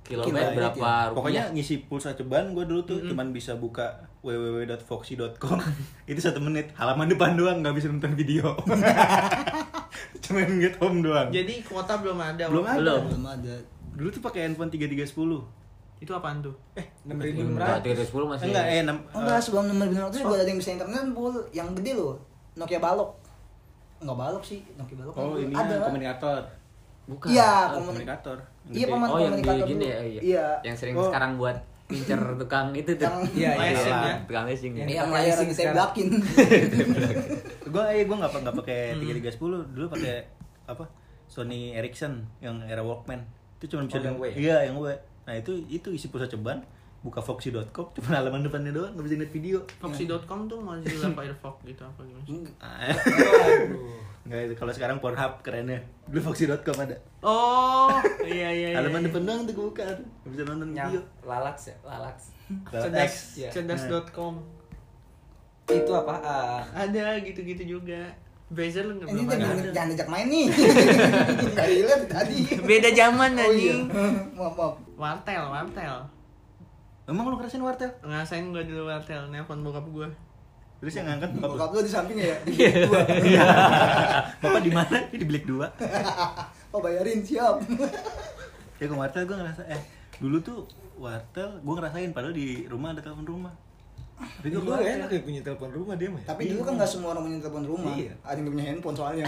[0.04, 0.96] kilometer Kilometer, berapa ya.
[1.06, 1.14] rupiah.
[1.14, 3.88] Pokoknya ngisi pulsa ceban gue dulu tuh cuman bisa buka
[4.20, 5.60] www.foxy.com
[6.12, 8.52] itu satu menit halaman depan doang nggak bisa nonton video
[10.24, 12.48] cuman get home doang Jadi kuota belum ada.
[12.48, 13.02] belum ada Belum.
[13.06, 13.56] Belum ada.
[13.94, 15.63] dulu tuh pakai handphone 3310
[16.04, 16.52] Itu apaan tuh?
[16.76, 18.46] eh Enam ribu Enggak, 310 masih.
[18.46, 21.34] enggak eh enam Oh, enggak, sebelum nomor benar terus juga ada yang bisa internet pul
[21.50, 22.20] yang gede loh.
[22.54, 23.12] Nokia balok.
[23.98, 25.14] Enggak balok sih, Nokia balok.
[25.14, 25.74] oh ini ada.
[25.74, 26.44] ya, komunikator
[27.04, 27.28] Bukan.
[27.30, 29.88] Iya, Oh, komun- komunikator Iya, paman Oh, yang komunikator gini dulu.
[29.90, 30.22] ya, iya.
[30.22, 30.46] Iya.
[30.62, 31.04] Yang sering Oh.
[31.06, 33.04] sekarang buat pincer tukang itu tuh.
[33.06, 33.60] Yang- Iya, iya.
[33.62, 34.04] Leasing iya.
[34.06, 34.16] ya.
[34.24, 34.72] Tukang leasing.
[34.74, 35.76] Yang Iya, Yang layar leasing yang sekarang.
[35.76, 36.08] ditemblakin.
[37.74, 40.16] gue eh gue nggak nggak pakai tiga tiga sepuluh dulu pakai
[40.66, 40.86] apa
[41.26, 43.26] Sony Ericsson yang era Walkman
[43.58, 44.26] itu cuma bisa Oh, yang W?
[44.32, 46.60] iya yang W nah itu itu isi pulsa ceban
[47.00, 51.82] buka foxy.com cuma halaman depannya doang nggak bisa lihat video Foxy.com tuh Mozilla Firefox gitu
[51.82, 52.24] apa gimana?
[52.58, 52.96] Ah,
[54.24, 57.92] nggak itu kalau sekarang Pornhub kerennya dulu foxy.com ada Oh,
[58.26, 58.68] iya iya.
[58.70, 58.78] iya.
[58.78, 62.24] halaman depan doang tuh buka tuh nggak bisa nonton Nyam, video lalaks ya, lalaks.
[62.70, 63.14] Cerdas.
[63.38, 63.50] Iya.
[63.50, 64.36] cerdas.com.
[65.66, 66.68] Itu apaan?
[66.70, 68.12] Ada gitu-gitu juga.
[68.46, 69.72] Brazer lu nggak Ini belum ada.
[69.72, 70.46] jangan ajak main nih.
[71.48, 72.40] Enggak relate tadi.
[72.62, 73.72] Beda zaman Oh iya.
[73.74, 73.82] anjing.
[74.36, 74.76] Maaf, maaf.
[74.94, 75.96] Wartel, wartel.
[77.04, 80.08] emang lu ngerasain wartel Ngerasain gua dulu wartel, nelpon bokap gua.
[80.78, 82.36] terus yang ngangkat bapak Bokap lu di samping ya?
[82.42, 82.72] Di Iya.
[82.76, 83.02] bilik dua.
[84.38, 85.68] bapak di mana Ini di bilik dua
[86.70, 87.64] Oh, bayarin siap.
[88.76, 89.80] ya gue wartel gue ngerasa eh
[90.18, 93.54] dulu tuh wartel gue ngerasain padahal di rumah ada telepon rumah
[94.14, 96.20] tapi gue Lu enak ya punya telepon rumah dia mah.
[96.20, 96.28] ya?
[96.30, 97.92] Tapi dulu kan nggak semua orang punya telepon rumah.
[97.94, 98.14] Iya.
[98.22, 99.26] Ada yang punya handphone soalnya.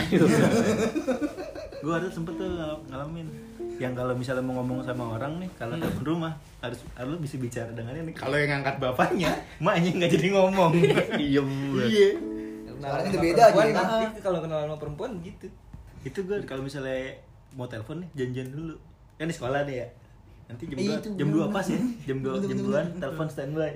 [1.78, 3.28] gue ada sempet tuh ngal- ngalamin
[3.76, 7.70] yang kalau misalnya mau ngomong sama orang nih kalau telepon rumah harus harus bisa bicara
[7.72, 10.72] dengannya nih kalau yang ngangkat bapaknya maknya nggak jadi ngomong
[11.20, 11.42] iya
[12.76, 13.86] Soalnya sama beda aja, kan?
[13.98, 15.48] nanti kalau kenal sama perempuan gitu.
[16.04, 17.18] itu gue kalau misalnya
[17.52, 18.76] mau telepon nih janjian dulu
[19.16, 19.88] kan di sekolah deh ya
[20.46, 23.02] nanti jam Iya, dua itu jam dua pas ya jam dua jam duaan bener.
[23.02, 23.72] telepon standby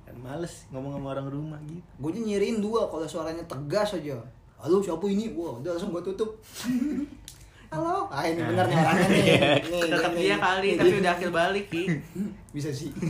[0.00, 4.16] kan males ngomong sama orang rumah gitu Gue tuh nyiriin dua kalau suaranya tegas aja.
[4.56, 5.32] Halo, siapa ini?
[5.32, 6.36] Wah, udah langsung gue tutup.
[7.70, 8.10] Halo.
[8.10, 9.24] Ah, ini benar nih orangnya nih.
[9.70, 11.00] nih Tetap dia kali, Nih, tapi nih.
[11.00, 11.82] udah akhir balik ki.
[12.54, 12.90] bisa sih.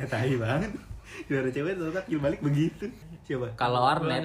[0.00, 0.70] eh tahi banget
[1.28, 2.88] Juara cewek tetap balik begitu
[3.20, 3.52] Siapa?
[3.54, 4.22] Kalau warnet,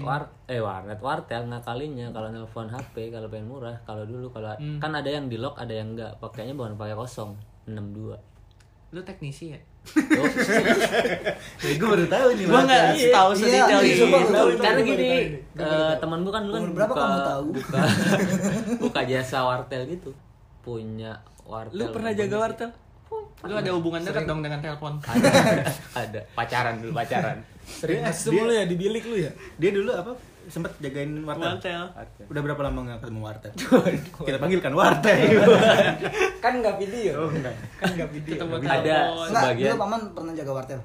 [0.00, 3.78] war, eh warnet, wartel ngakalinya kalau nelpon HP kalau pengen murah.
[3.84, 4.82] Kalau dulu kalau Hmm.
[4.82, 6.18] kan ada yang di lock, ada yang enggak.
[6.18, 8.18] Pakainya bukan pakai kosong, 62.
[8.90, 9.60] Lu teknisi ya?
[11.60, 12.64] Ya, gue baru tahu nih wartel.
[12.64, 14.00] nggak Iya, tahu iya, sedetail iya, ini.
[14.00, 14.18] coba.
[14.56, 15.08] Karena gini,
[15.54, 17.44] eh, teman gua kan dulu kan berapa buka, kamu tahu?
[17.52, 17.80] buka
[18.82, 20.10] buka jasa wartel gitu.
[20.60, 21.76] Punya wartel.
[21.76, 22.70] Lu pernah jaga wartel?
[23.40, 25.00] Lu ada hubungan dekat dong dengan telepon.
[25.02, 25.28] Ada,
[25.94, 26.20] ada.
[26.30, 27.36] Pacaran dulu, pacaran.
[27.62, 29.30] Sering Dia- mesum dia- lu ya di bilik lu ya?
[29.56, 30.12] Dia dulu apa?
[30.50, 31.46] Sempet jagain wartel.
[31.54, 31.82] Wartel.
[32.26, 33.52] Udah berapa lama nggak ketemu wartel?
[34.26, 35.16] Kita panggilkan wartel.
[36.44, 37.12] Kan enggak video.
[37.22, 37.54] Oh, enggak.
[37.78, 38.32] Kan enggak video.
[38.34, 38.82] Ketemu Ada telepon.
[39.30, 39.70] Enggak, sebagian.
[39.70, 40.80] dulu paman pernah jaga wartel.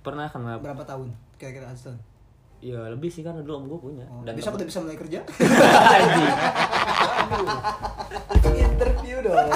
[0.00, 0.62] Pernah kenapa?
[0.62, 1.08] Berapa tahun?
[1.36, 1.98] Kira-kira tahun.
[2.60, 4.04] Ya lebih sih karena dulu om gua punya.
[4.12, 5.24] Oh, Dan besok udah bisa mulai kerja?
[8.60, 9.48] Interview dong.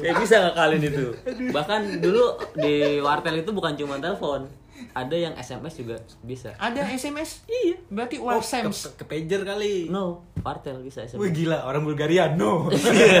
[0.00, 1.04] Kayak bisa ngakalin itu.
[1.48, 2.24] Bahkan dulu
[2.60, 4.44] di wartel itu bukan cuma telepon,
[4.90, 6.54] ada yang SMS juga bisa.
[6.58, 7.46] Ada SMS?
[7.46, 7.76] Iya.
[7.90, 8.70] Berarti WhatsApp.
[8.70, 9.86] Ke, ke pager kali.
[9.86, 11.36] No, wartel bisa Wih SMS.
[11.36, 12.66] gila, orang Bulgaria no.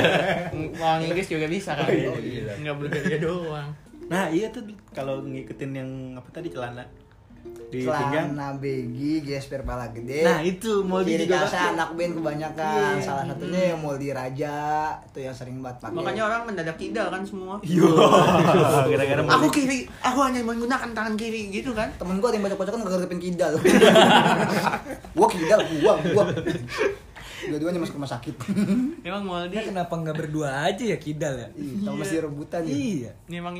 [0.82, 1.86] Orang Inggris juga bisa kan?
[1.90, 2.52] iya, iya.
[2.58, 3.70] Enggak Bulgaria doang.
[4.10, 6.82] Nah iya tuh kalau ngikutin yang apa tadi celana
[7.70, 8.34] di pinggang.
[8.34, 10.26] Celana begi, gesper pala gede.
[10.26, 11.78] Nah itu mau di juga pakai.
[11.78, 12.94] anak band kebanyakan.
[12.98, 13.04] Iya.
[13.06, 14.56] Salah satunya yang mau di Raja
[15.06, 15.96] itu yang sering banget pakai.
[15.96, 17.54] Makanya orang mendadak kidal kan semua.
[17.62, 17.86] Yo,
[18.90, 21.88] gara-gara Aku kiri, aku hanya menggunakan tangan kiri gitu kan.
[21.94, 23.52] temen gua ada yang bacok-bacokan gak ngerti kidal.
[25.16, 26.24] gua kidal, gua, gua.
[27.48, 28.34] Dua-duanya masuk rumah sakit.
[29.08, 31.48] Emang Moldi, Dia kenapa enggak berdua aja ya kidal ya?
[31.56, 32.74] Iya, Sama masih rebutan ya.
[32.74, 33.12] Iya.
[33.32, 33.54] memang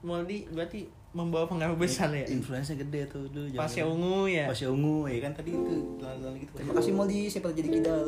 [0.00, 0.86] Moldi berarti
[1.18, 2.22] membawa pengaruh besar ya.
[2.30, 4.46] influence gede tuh dulu Pasnya ungu ya.
[4.46, 8.02] Pasnya ungu ya kan tadi itu lalu gitu Terima kasih Moldi, saya pernah jadi kidal.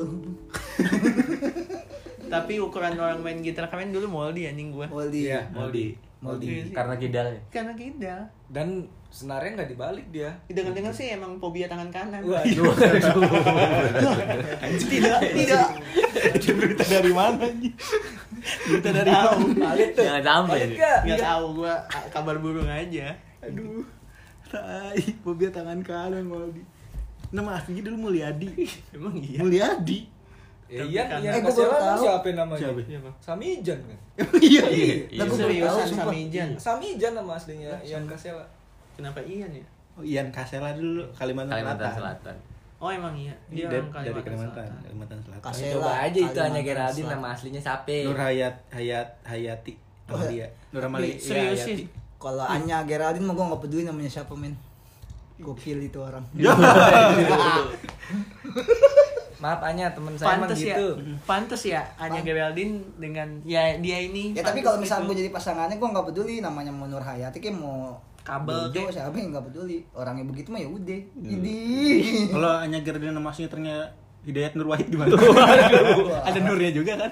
[2.39, 4.87] Tapi ukuran orang main gitar keren dulu Moldi anjing gua.
[4.87, 5.27] Moldi.
[5.27, 5.51] Iya.
[5.51, 6.71] Moldi Moldi.
[6.71, 7.41] Karena kidalnya.
[7.49, 8.21] Karena kidal.
[8.53, 10.31] Dan senarnya nggak dibalik dia.
[10.47, 12.23] Dengar-dengar sih emang fobia tangan kanan.
[12.23, 12.71] Waduh.
[14.87, 15.67] tidak, tidak.
[16.33, 17.73] itu berita dari mana nih
[18.65, 19.37] berita dari Tahu.
[19.53, 20.05] Balik tuh.
[20.05, 20.57] Jangan sampai.
[20.57, 20.99] Balik nggak?
[21.05, 21.75] Nggak tahu gua
[22.09, 23.07] kabar burung aja.
[23.41, 23.83] aduh
[24.45, 26.61] tai fobia tangan kanan Moldi
[27.31, 28.51] nama aslinya dulu Mulyadi
[28.95, 29.39] Emang iya.
[29.39, 30.01] Mulyadi
[30.67, 32.03] Ya, Ian, kan- Ian Eh, gua baru kan tahu.
[32.05, 32.61] siapa namanya?
[32.61, 32.81] Siapa?
[32.85, 33.11] Siapa?
[33.19, 33.99] Samijan kan?
[34.45, 34.95] iya Iya.
[35.13, 36.05] Lah, gua baru tahu, Seriusan sumpah.
[36.05, 36.49] sama Ijan.
[36.57, 38.45] Samijan nama aslinya Ian Kasela.
[39.01, 39.65] Kenapa Ian ya?
[39.97, 42.37] oh, Ian Kasela dulu Kalimantan, Kalimantan Selatan.
[42.81, 43.37] Oh emang iya.
[43.53, 44.85] Dia Dari, orang dari Kalimantan Kalimantan Selatan.
[44.85, 45.75] Kalimantan Selatan Kasela.
[45.77, 47.21] Coba aja itu hanya Kalimantan Geraldine Selatan.
[47.21, 47.97] nama aslinya siapa?
[48.09, 49.75] Nur Hayat Hayat Hayati
[50.11, 51.89] nama dia Nur Amali Tapi serius sih.
[52.21, 54.53] Kalau Anya Geraldine mah gue gak peduli namanya siapa men.
[55.41, 56.21] Gokil itu orang.
[59.41, 61.01] Maaf Anya, temen saya emang ya, gitu.
[61.25, 64.37] pantes ya Anya Geraldine dengan ya dia ini.
[64.37, 65.17] Ya tapi kalau misalnya gitu.
[65.17, 67.97] gue jadi pasangannya gue gak peduli namanya mau Nur Hayati kayak mau
[68.31, 71.29] Kabel Jojo kayak- siapa yang gak peduli orangnya begitu mah ya udah Iya.
[71.29, 71.57] jadi
[72.31, 73.87] kalau hanya Gerdina nama ternyata
[74.21, 75.17] Hidayat Nur Wahid gimana?
[76.29, 77.09] Ada Nurnya juga kan?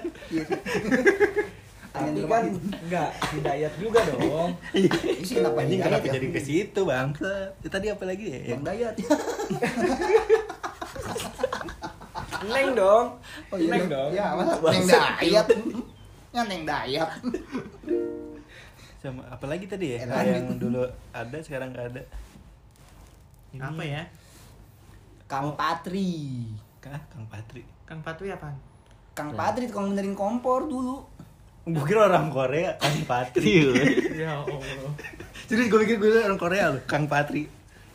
[1.89, 2.45] Tapi kan
[2.85, 4.53] enggak hidayat juga dong.
[5.17, 6.13] Isi kenapa Ini kenapa ya?
[6.15, 7.09] jadi ke situ bang?
[7.59, 8.53] Tadi apa lagi ya?
[8.53, 8.93] Bang Dayat
[12.45, 13.05] Neng dong.
[13.49, 13.85] Oh iya Neng Neng.
[13.89, 14.09] dong.
[14.13, 15.47] Ya masa Neng Dayat
[16.29, 17.09] Ya Neng Dayat
[18.99, 20.03] Sama apa lagi tadi ya?
[20.03, 20.23] Enak.
[20.27, 20.83] yang dulu
[21.15, 22.03] ada sekarang nggak ada.
[23.63, 24.03] apa ya?
[25.29, 26.11] Kang Patri
[26.79, 26.99] Kah?
[27.11, 27.61] Kang Patri.
[27.83, 28.55] Kang Patri apaan?
[29.15, 31.03] Kang Patri tukang benerin kompor dulu
[31.69, 33.67] Gue kira orang Korea, Kang Patri.
[34.19, 34.91] Ya Allah.
[35.45, 37.45] Jadi gue pikir gue orang Korea loh, Kang Patri.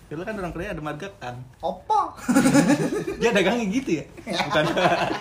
[0.07, 1.43] Dulu kan orang Korea ada marga Kang.
[1.59, 2.13] Opa
[3.21, 4.05] Dia dagangnya gitu ya?
[4.25, 4.65] Bukan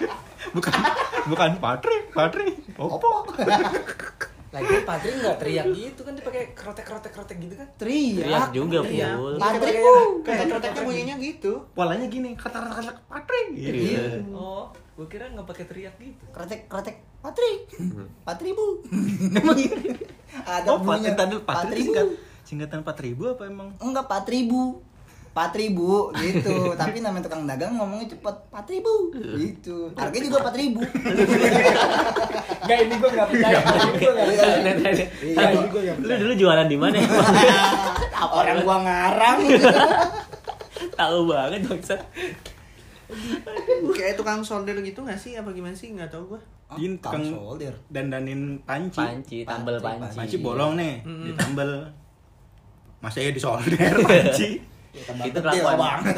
[0.59, 0.73] bukan
[1.33, 2.47] bukan Patri, Patri.
[2.77, 3.31] Opo.
[4.53, 7.67] Lagi Patri enggak teriak gitu kan dia pakai krotek-krotek-krotek gitu kan.
[7.81, 9.17] Teriak Teriak juga, Iya.
[9.17, 9.33] Pul.
[9.41, 9.71] Patri
[10.21, 11.51] Kayak kotaknya bunyinya gitu.
[11.73, 13.41] Polanya gini, kata-kata Patri.
[13.57, 13.97] Gitu.
[13.97, 14.21] Iya.
[14.29, 16.23] Oh, gua kira enggak pakai teriak gitu.
[16.29, 17.65] Kretek kretek Patri
[18.27, 18.83] Patri bu
[19.31, 19.75] Emang gitu
[20.45, 22.13] Ada Oh, bunyinya tadi Patri Patri
[22.43, 23.69] singkatan 4000 apa emang?
[23.79, 24.45] Enggak Patri
[25.33, 30.37] bu Patri bu gitu tapi namanya tukang dagang ngomongnya cepet Patri bu gitu harganya juga
[30.45, 30.79] empat ribu
[32.63, 33.27] Enggak ini percaya.
[33.27, 33.59] Percaya.
[34.63, 34.95] Nen, nen.
[35.19, 36.19] Iya, ini gua enggak Lu percaya.
[36.23, 36.95] dulu jualan di mana
[38.39, 39.39] orang gua ngarang
[40.99, 41.99] Tahu banget maksud.
[43.91, 45.35] Kayak tukang solder gitu gak sih?
[45.35, 45.91] Apa gimana sih?
[45.91, 46.39] Gak tau gua.
[46.79, 49.01] Dia Kang tukang solder dandanin panci.
[49.01, 50.35] Panci, tambel Panci, panci.
[50.39, 51.83] Bolong nih, ditambel.
[53.03, 54.71] Masa ya disolder panci.
[54.93, 55.77] Itu kelakuan.
[55.77, 56.15] banget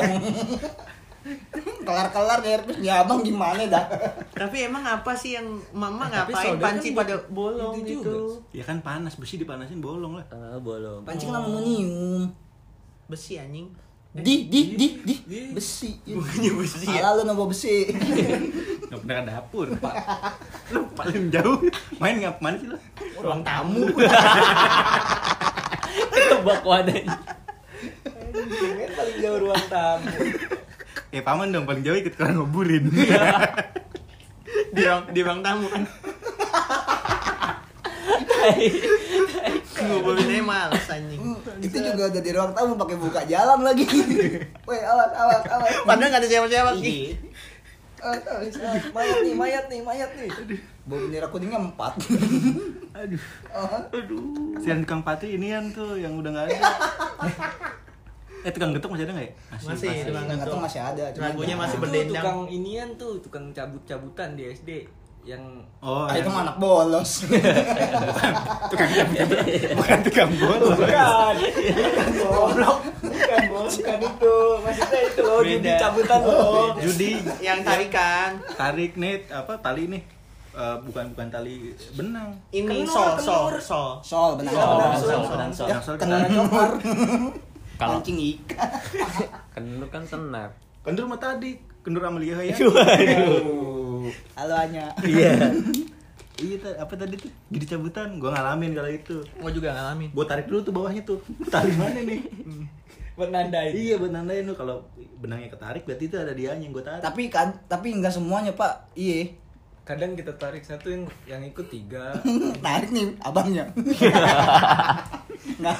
[1.81, 3.85] kelar kelar deh terus ya abang gimana dah
[4.29, 8.17] Tapi emang apa sih yang mama Tapi ngapain panci kan pada bolong itu gitu?
[8.53, 10.25] Ya kan panas, besi dipanasin bolong lah.
[10.29, 11.01] Ah, bolong.
[11.01, 12.29] pancing aluminium
[13.09, 13.69] Besi anjing.
[14.15, 15.15] di di di di
[15.51, 17.01] besi Bukannya besi ya?
[17.03, 17.89] Ala lu nopo besi
[18.89, 19.95] Gak pernah ke dapur, Pak.
[20.71, 21.57] Lu paling jauh
[21.97, 22.77] main ngap mana sih lu?
[23.17, 23.81] Ruang tamu.
[26.13, 27.17] Tebak wadahnya.
[28.35, 30.07] Kan paling jauh ruang tamu.
[31.09, 32.83] Eh paman dong paling jauh ikut kalian ngoburin.
[34.75, 35.83] di ruang di ruang tamu kan.
[39.75, 41.21] Ngobrolin males anjing.
[41.61, 43.85] itu juga udah di ruang tamu pakai buka jalan lagi
[44.67, 46.83] weh awas awas awas Padahal gak ada siapa-siapa Iya.
[46.83, 47.01] sih.
[48.01, 48.83] Awas, awas, awas.
[48.93, 50.29] Mayat nih, mayat nih, mayat nih.
[50.85, 51.97] bau bendera kuningnya empat
[52.93, 53.21] Aduh.
[53.89, 54.53] Aduh.
[54.61, 56.57] Si Kang Pati ini yang tuh yang udah nggak ada.
[58.45, 59.33] eh tukang getuk masih ada nggak ya?
[59.65, 60.61] Masih, tukang nggak tahu getuk.
[60.61, 61.61] masih ada cuma Lagunya jangan.
[61.61, 62.13] masih Itu berdendang.
[62.15, 64.69] tukang inian tuh, tukang cabut-cabutan di SD
[65.23, 65.41] yang
[65.81, 67.11] Oh, ah, itu yang- mah anak bolos
[68.71, 69.17] tukang cabut.
[69.73, 70.75] Bukan tukang bola.
[70.77, 71.35] bukan
[72.15, 75.49] goblok bukan bukan itu maksudnya itu loh Beda.
[75.51, 78.29] judi cabutan loh Judi Yang tarikan.
[78.53, 80.03] tarik nih apa tali nih
[80.55, 83.99] Eh, bukan bukan tali benang Ini sol sol sol.
[83.99, 85.67] sol benar Iya, sol benar, sol sol, sol, sol.
[85.67, 85.95] ya Sol
[87.75, 88.69] Kalau pancing ikan.
[89.55, 90.49] Kenur kan senar.
[90.85, 92.53] kendur mah tadi kendur Amelia ya
[94.37, 94.93] halo Anya.
[95.01, 95.33] Iya.
[96.35, 97.31] Iya apa tadi tuh?
[97.47, 99.23] Gini cabutan gua ngalamin kalau itu.
[99.39, 100.11] Gua juga ngalamin.
[100.11, 101.23] gua tarik dulu tuh bawahnya tuh.
[101.47, 102.27] Tali mana nih?
[103.15, 103.71] Buat nandain.
[103.71, 104.59] Iya buat nandain tuh.
[104.59, 104.83] Kalau
[105.23, 107.07] benangnya ketarik berarti itu ada dianya yang gua tarik.
[107.07, 108.91] Tapi kan tapi nggak semuanya pak.
[108.99, 109.31] Iya.
[109.87, 112.19] Kadang kita tarik satu yang yang ikut tiga.
[112.59, 113.71] Tarik nih abangnya.
[115.55, 115.77] Nggak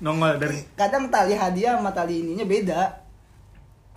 [0.00, 2.80] nongol dari kadang tali hadiah sama tali ininya beda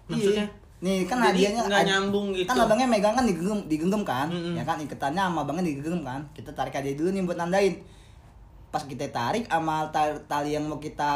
[0.05, 0.43] Maksudnya?
[0.43, 0.61] Iya.
[0.83, 2.43] nih kan Jadi hadiahnya nggak ad- nyambung gitu.
[2.45, 4.53] kan abangnya megang kan digenggam digenggam kan Mm-mm.
[4.53, 7.79] ya kan iketannya sama abangnya digenggam kan kita tarik hadiah dulu nih buat nandain
[8.67, 11.13] pas kita tarik sama ta- tali yang mau kita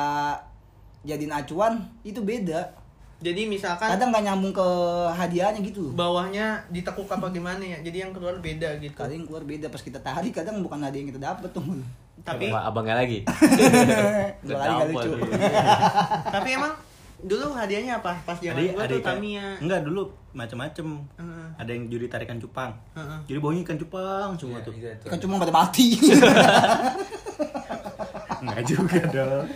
[1.04, 2.72] jadiin acuan itu beda
[3.18, 4.68] Jadi misalkan kadang nggak nyambung ke
[5.12, 7.82] hadiahnya gitu bawahnya ditekuk apa gimana ya.
[7.82, 8.94] Jadi yang keluar beda gitu.
[8.94, 11.66] kadang keluar beda pas kita tarik kadang bukan hadiah yang kita dapet tuh
[12.28, 13.20] Tapi Abang- abangnya lagi.
[14.46, 15.10] dua kali nggak lucu
[16.36, 16.74] tapi emang
[17.18, 18.14] dulu hadiahnya apa?
[18.22, 19.48] Pas zaman Ada gua tuh ikan- Tamiya.
[19.58, 20.88] Enggak dulu macem-macem.
[21.16, 21.48] Heeh.
[21.56, 22.76] Ada yang juri tarikan cupang.
[22.94, 23.20] Heeh.
[23.26, 24.76] Jadi baunya ikan cupang semua tuh.
[24.76, 25.08] Iya, itu.
[25.08, 25.88] kan cuma pada mati
[28.38, 29.48] Enggak juga dong.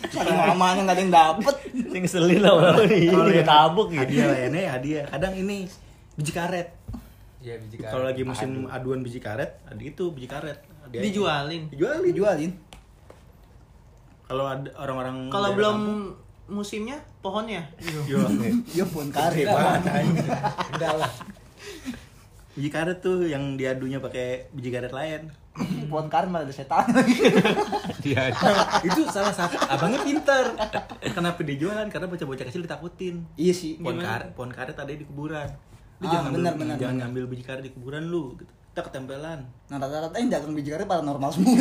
[0.00, 1.54] saking mamanya nggak ada yang dapet
[1.92, 3.12] Sing ngeselin lah orang ini.
[3.12, 4.00] Kalau yang tabuk gitu.
[4.00, 5.04] Hadiah lainnya hadiah.
[5.06, 5.68] Kadang ini
[6.16, 6.68] biji karet.
[7.40, 7.92] Iya, biji karet.
[7.92, 10.56] Kalau lagi musim aduan biji karet, ada itu biji karet.
[10.90, 11.02] Hadiah.
[11.06, 11.62] Dijualin.
[11.70, 12.02] Dijualin.
[12.02, 12.52] dijualin
[14.26, 16.02] Kalau ada orang-orang Kalau belum kampung,
[16.50, 17.62] musimnya pohonnya.
[18.10, 18.18] Yo.
[18.74, 19.46] ya pun karet
[20.74, 21.12] Udah lah.
[22.58, 25.30] Biji karet tuh yang diadunya pakai biji karet lain.
[25.90, 26.86] pohon karet malah ada setan
[28.06, 28.30] Dia
[28.86, 30.58] itu salah satu abangnya pinter.
[31.14, 31.86] Kenapa dijualan?
[31.86, 33.26] Karena bocah-bocah kecil ditakutin.
[33.38, 35.50] iya sih Pohon karet, pohon karet ada di kuburan.
[36.00, 38.48] Lu Ah, jangan benar, ngambil, benar, jangan ngambil biji karet di kuburan lu gitu.
[38.70, 39.40] Kita ketempelan.
[39.68, 41.52] nah rata-rata yang dagang biji karet pada normal semua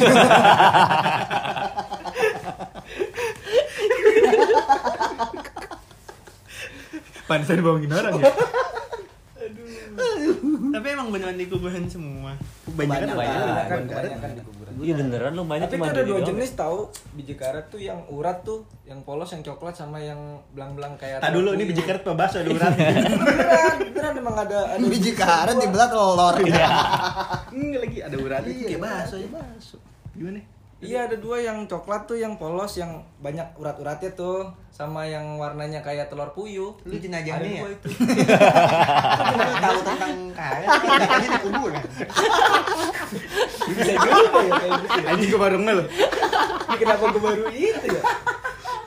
[7.28, 8.34] Pantesan bohongin orang ya.
[10.70, 12.34] Tapi emang beneran di kuburan semua.
[12.66, 14.10] Kebanyakan Banyak, Kebanyakan, karet.
[14.10, 14.59] kebanyakan di kuburan.
[14.80, 16.30] Iya beneran lu mainnya Tapi cuma itu ada di dua doang.
[16.30, 16.80] jenis tahu
[17.14, 20.18] biji karet tuh yang urat tuh, yang polos, yang coklat sama yang
[20.50, 21.20] belang-belang kayak.
[21.20, 22.72] Tak dulu ini biji karet apa bakso ada urat.
[22.80, 26.36] beneran, beneran emang ada ada biji karet dibelah telur
[27.50, 29.28] Enggak lagi ada urat Iya, kayak bakso ya.
[29.28, 29.78] bakso.
[30.14, 30.40] Gimana?
[30.80, 35.84] Iya ada dua yang coklat tuh yang polos yang banyak urat-uratnya tuh sama yang warnanya
[35.84, 36.72] kayak telur puyuh.
[36.88, 37.60] Lu jenazahnya Ada ya?
[37.60, 37.88] dua itu.
[39.36, 41.84] Lu tahu tentang karet, katanya di kuburan.
[43.68, 44.96] Bisa juga ya kayak gitu.
[45.04, 45.10] ya.
[45.12, 45.80] Anjing gua baru ngel.
[46.70, 48.02] Ini kenapa gue baru itu ya?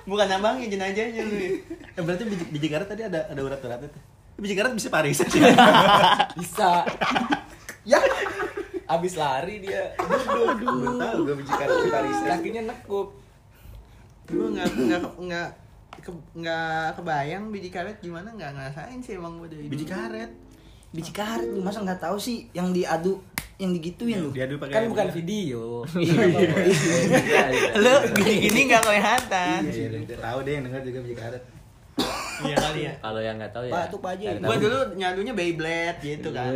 [0.03, 1.35] Bukan abangnya jenazahnya lu.
[1.37, 1.51] ya.
[1.93, 4.03] Eh, berarti biji, biji karet tadi ada ada urat-uratnya tuh.
[4.41, 5.21] Biji karet bisa paris.
[6.41, 6.89] Bisa.
[7.85, 7.99] ya
[8.93, 10.53] Abis lari dia Aduh,
[11.25, 12.19] baru tahu paris.
[12.23, 13.09] kakinya nekuk.
[14.25, 15.49] Gue nggak nggak nggak
[15.99, 20.31] ke- nggak kebayang biji karet gimana nggak ngerasain sih emang gue dari Biji karet.
[20.93, 23.17] biji karet lu masa nggak tahu sih yang diadu
[23.57, 25.81] yang digituin lu Diadu pakai Kan bukan video.
[27.83, 29.61] Lu gini-gini nggak kelihatan.
[29.65, 31.43] Iya, iya, tahu deh yang dengar juga biji karet.
[32.43, 32.93] Iya kali ya.
[32.99, 33.73] Kalau yang nggak tahu ya.
[33.73, 36.51] Pak, tuh Pak cari Gue dulu nyadunya Beyblade gitu kan.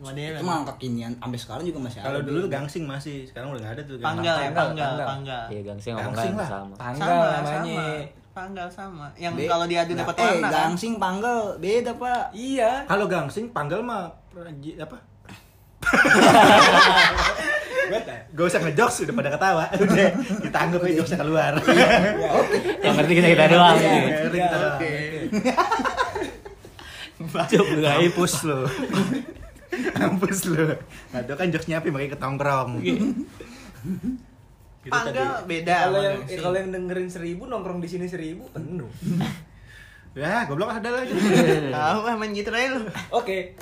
[0.00, 0.32] Modern.
[0.32, 3.74] itu mah kekinian sampai sekarang juga masih ada Kalau dulu gangsing masih, sekarang udah nggak
[3.74, 3.94] ada tuh.
[3.96, 5.06] Panggal ya, Panggal, panggal, panggal.
[5.06, 5.42] panggal.
[5.46, 6.48] Iya gangsing ngomong Gangsing lah.
[6.48, 6.74] sama.
[6.74, 7.84] Panggal namanya.
[8.30, 9.06] Panggal sama.
[9.14, 10.52] Yang Be- kalau diadu dapat eh warna kan.
[10.54, 12.72] gangsing panggal beda pak Iya.
[12.86, 14.08] Kalau gangsing panggal mah
[14.78, 14.96] apa?
[18.30, 20.08] Gak usah ngejokes udah pada ketawa Udah
[20.38, 21.52] kita anggap aja jokesnya keluar
[22.78, 23.74] Yang ngerti kita kita doang.
[23.74, 23.90] Iya.
[23.90, 24.02] nih.
[24.06, 24.78] Ngerti kita doang.
[24.78, 24.94] Oke.
[27.50, 27.80] Jok lu
[28.46, 28.60] lo
[29.70, 30.50] Mampus
[31.10, 32.70] Nggak tau kan jokesnya apa makanya ketongkrong
[34.80, 35.48] Gitu Panggal tadi.
[35.60, 35.74] beda.
[35.76, 36.40] Kalau sama yang gangsing.
[36.40, 38.88] kalau yang dengerin seribu nongkrong di sini seribu penuh.
[40.10, 41.14] Ya goblok ada lagi
[41.70, 42.82] Tahu ah main gitu aja lu.
[43.14, 43.54] Oke.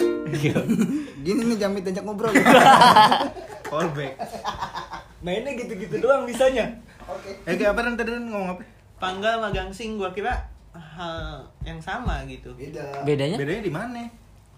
[1.21, 2.33] gini nih jamit ajak ngobrol
[3.69, 4.17] Callback
[5.21, 6.73] Mainnya gitu-gitu doang bisanya.
[7.45, 8.63] Eh kayak apa tadi ngomong apa?
[8.97, 12.57] Panggal sama gangsing gua kira hal yang sama gitu.
[12.57, 13.37] beda Bedanya?
[13.37, 14.03] Bedanya di mana?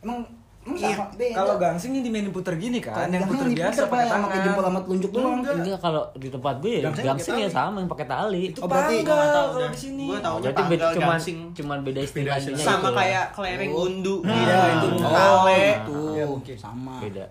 [0.01, 4.07] emang Iya, sama Kalau gangsing ini dimainin puter gini kan, yang puter biasa pak pakai
[4.07, 4.69] yang pakai jempol tangan.
[4.71, 5.55] sama telunjuk doang Enggak.
[5.57, 8.43] Enggak kalau di tempat gue ya Gangsing gangsing ya sama yang pakai tali.
[8.47, 10.07] Itu Oh, berarti- panggal tahu kalau di sini.
[10.07, 11.39] Gua taunya Berarti beda, panggal cuman gangsing.
[11.51, 12.57] cuman beda Beda istilahnya.
[12.59, 12.99] sama gitu.
[12.99, 13.77] kayak kelereng Oh.
[13.81, 14.87] gundu Nah, gitu.
[14.87, 14.99] itu.
[15.03, 15.63] Tale.
[15.83, 16.55] tuh Ya, mungkin.
[16.57, 17.25] sama beda.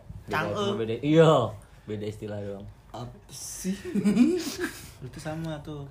[0.76, 0.94] Beda.
[1.00, 1.32] Iya,
[1.86, 2.66] beda istilah doang.
[2.90, 3.78] apa sih
[5.00, 5.86] Itu sama tuh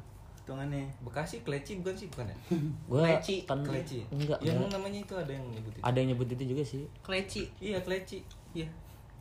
[0.49, 2.37] Hitungannya Bekasi kleci bukan sih bukan ya?
[2.89, 3.45] Gua Kleci.
[3.45, 4.01] kan Kleci.
[4.09, 4.41] enggak.
[4.41, 4.73] Yang enggak.
[4.81, 5.85] namanya itu ada yang nyebut itu.
[5.85, 6.83] Ada yang nyebut itu juga sih.
[7.05, 7.43] Kleci.
[7.61, 8.19] Iya kleci.
[8.57, 8.69] Iya.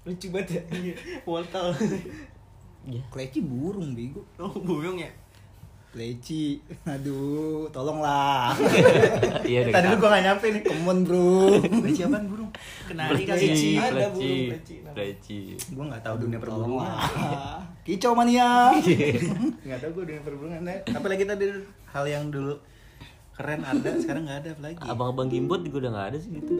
[0.08, 0.96] Lucu banget ya.
[1.28, 1.68] Wortel.
[2.88, 3.04] Iya.
[3.12, 5.12] kleci burung bego Oh, burung ya.
[5.98, 6.62] Kleci
[6.94, 8.54] aduh tolonglah.
[9.48, 11.58] Iya, Tadi lu gua gak nyampe nih kemon bro.
[11.58, 12.52] Kleci apaan burung?
[12.86, 13.48] Kenari kali ya.
[13.50, 14.76] Pleci, Ada burung pleci.
[14.94, 15.40] pleci.
[15.74, 16.94] Gua gak tahu dunia perburungan.
[17.88, 18.76] Kicau mania.
[19.66, 20.78] Gak tau gue dunia perburungan ya.
[20.94, 21.46] Apalagi tadi
[21.90, 22.60] hal yang dulu
[23.34, 23.90] keren ada.
[23.98, 26.54] Sekarang nggak ada apalagi Abang-abang gimbot juga udah nggak ada sih gitu.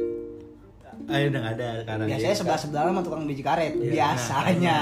[1.12, 2.06] Ayo udah nggak ada sekarang.
[2.08, 3.74] Biasanya sebelah sebelah sama tukang biji karet.
[3.76, 4.80] Biasanya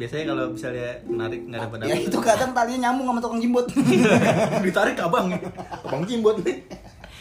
[0.00, 3.66] biasanya kalau misalnya narik nggak dapat Ya itu kadang talinya nyambung sama tukang jimbot.
[4.64, 5.28] ditarik abang
[5.78, 6.64] abang jimbot nih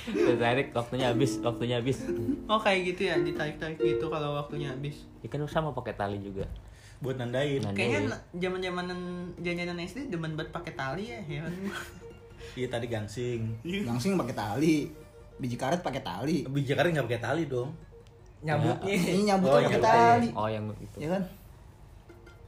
[0.09, 2.01] Ditarik waktunya habis, waktunya habis.
[2.47, 5.05] Oh kayak gitu ya, ditarik-tarik gitu kalau waktunya habis.
[5.19, 6.47] Ya kan sama pakai tali juga.
[6.97, 7.77] buat nandain Nandain.
[7.77, 7.99] Kayaknya
[8.33, 8.99] zaman-zamanan
[9.37, 11.53] jajanan SD demen banget pakai tali ya, ya kan?
[12.55, 13.41] iya tadi gangsing
[13.85, 14.75] Langsung pakai tali.
[15.37, 16.43] Biji karet pakai tali.
[16.43, 17.71] biji karet nggak pakai tali dong
[18.39, 18.89] Nyabutnya.
[18.89, 19.93] Ini nyambut Oh, pakai nyambutnya.
[20.09, 20.27] tali.
[20.33, 20.97] Oh yang itu.
[20.97, 21.23] Ya kan?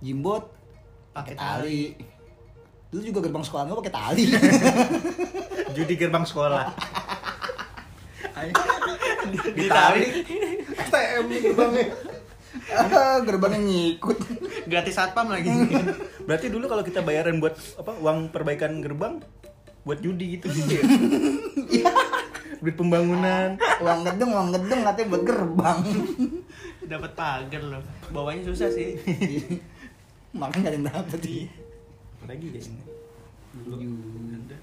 [0.02, 0.50] Jimbot
[1.14, 1.94] pakai tali.
[2.92, 4.24] Dulu juga gerbang sekolah gua pakai tali.
[5.76, 6.68] judi gerbang sekolah
[9.56, 10.28] Ditarik.
[10.76, 11.86] STM gerbangnya
[12.72, 14.18] Ah, Gerbangnya ngikut.
[14.68, 15.48] Gratis satpam lagi.
[16.28, 19.24] berarti dulu kalau kita bayaran buat apa uang perbaikan gerbang
[19.82, 21.90] buat judi gitu ya
[22.62, 25.80] duit pembangunan Uang gedung, uang gedung katanya buat gerbang.
[26.86, 27.82] Dapat pagar loh.
[28.14, 28.94] Bawanya susah sih.
[30.32, 31.44] Makanya gak ada yang dapet sih.
[32.22, 32.84] lagi ya ini
[33.52, 33.76] dulu
[34.32, 34.58] ada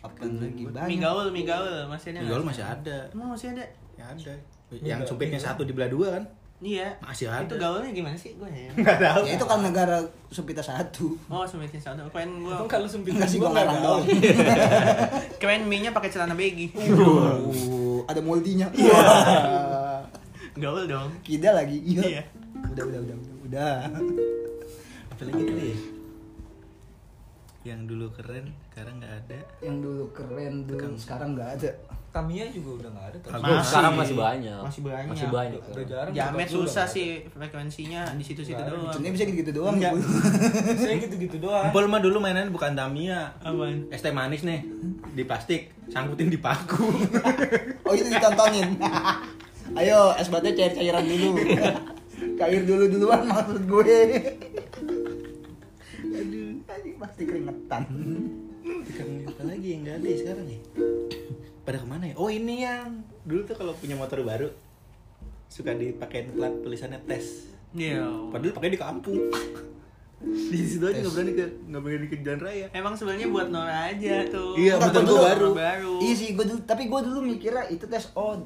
[0.00, 0.98] Apa lagi banyak?
[0.98, 2.18] gaul, mie gaul masih ada.
[2.18, 2.48] Mie nggak gaul sih?
[2.48, 3.64] masih ada Emang masih ada?
[3.94, 4.34] ya ada
[4.78, 6.24] yang supitnya satu di belah dua kan
[6.58, 6.90] Iya.
[6.98, 7.46] Masih ada.
[7.46, 8.66] Itu gaulnya gimana sih gue ya?
[8.74, 11.14] nggak tahu Ya itu kan negara Supita satu.
[11.30, 12.02] Oh, sumitnya satu.
[12.10, 12.66] Keren gua.
[12.66, 14.02] Kalau sempit Enggak sih gua nggak ngarang gaul.
[14.02, 14.06] doang.
[15.38, 16.66] Keren mie-nya pakai celana baggy.
[16.74, 18.66] Uh, ada moldinya.
[18.74, 20.02] Wah.
[20.58, 21.14] Gaul dong.
[21.22, 21.78] Kida lagi.
[21.78, 22.02] Iya.
[22.02, 22.22] Iya.
[22.74, 23.36] Udah, udah, udah, udah.
[23.46, 24.34] Udah.
[25.18, 25.78] Apa lagi tadi ya
[27.66, 31.70] yang dulu keren sekarang nggak ada Yang dulu keren dulu sekarang nggak ada.
[32.08, 33.18] Tamiya juga udah nggak ada.
[33.20, 33.30] kan?
[33.36, 33.66] Masih.
[33.66, 34.60] Sekarang masih banyak.
[34.62, 35.08] Masih banyak.
[35.12, 35.60] Masih banyak.
[35.66, 36.12] Udah jarang.
[36.14, 38.78] Jamet gua susah sih frekuensinya di situ-situ Nggak ada.
[38.80, 38.94] doang.
[38.96, 39.74] Ini bisa gitu-gitu doang.
[39.76, 39.90] Enggak.
[39.90, 39.98] Bu.
[40.00, 40.24] nggak
[40.64, 40.80] ada.
[40.80, 41.64] Saya gitu-gitu doang.
[41.68, 43.90] Empol mah dulu mainan bukan Tamiya Apaan?
[43.90, 44.60] es teh manis nih
[45.12, 46.88] di plastik sangkutin di paku
[47.84, 48.78] Oh itu ditontonin.
[49.78, 51.36] Ayo es batu cair-cairan dulu.
[52.38, 53.92] Cair dulu duluan maksud gue.
[57.18, 57.82] Pasti keringetan.
[58.86, 60.60] Sekarang apa lagi yang nggak ada ya sekarang ya
[61.66, 62.94] pada ke mana ya oh ini yang
[63.26, 64.46] dulu tuh kalau punya motor baru
[65.44, 68.06] suka dipakein plat tulisannya tes Iya.
[68.30, 69.18] padahal pakai di kampung
[70.22, 73.90] di situ aja nggak berani ke nggak berani ke jalan raya Emang sebenarnya buat Nora
[73.90, 74.54] aja tuh.
[74.54, 75.48] Iya, motor gua gua dulu- baru.
[75.52, 75.94] baru.
[75.98, 78.38] Iya sih, gue dulu, tapi gue dulu mikirnya itu tes oh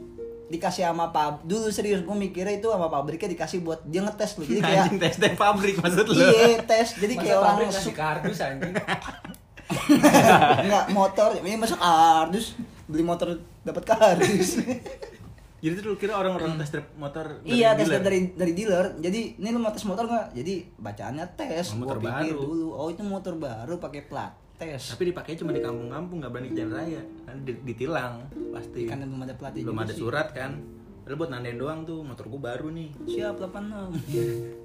[0.53, 4.45] dikasih sama pab dulu serius gue mikirnya itu sama pabriknya dikasih buat dia ngetes loh.
[4.45, 6.12] Jadi kayak anjing tes tes pabrik maksud lu.
[6.15, 6.88] Iya tes.
[6.95, 8.73] Jadi Masa kayak orang su- kardus anjing.
[10.69, 11.31] nggak motor.
[11.41, 12.53] Ini masa kardus?
[12.85, 14.61] Beli motor dapat kardus.
[15.62, 18.99] Jadi tuh lu kira orang-orang tes drive motor iya tes dari dari dealer.
[18.99, 20.35] Jadi ini lu mau tes motor nggak?
[20.35, 21.71] Jadi bacaannya tes.
[21.73, 22.43] Oh, motor Gua pikir baru.
[22.45, 22.69] dulu.
[22.75, 24.83] Oh itu motor baru pakai plat tes.
[24.94, 27.03] Tapi dipakai cuma di kampung-kampung nggak berani jalan raya.
[27.27, 28.14] Kan di- ditilang
[28.55, 28.87] pasti.
[28.87, 29.98] Kan belum ada platnya belum ada sih.
[29.98, 30.62] surat kan.
[31.03, 32.94] Lalu buat nandain doang tuh motor gua baru nih.
[33.11, 34.62] Siap 86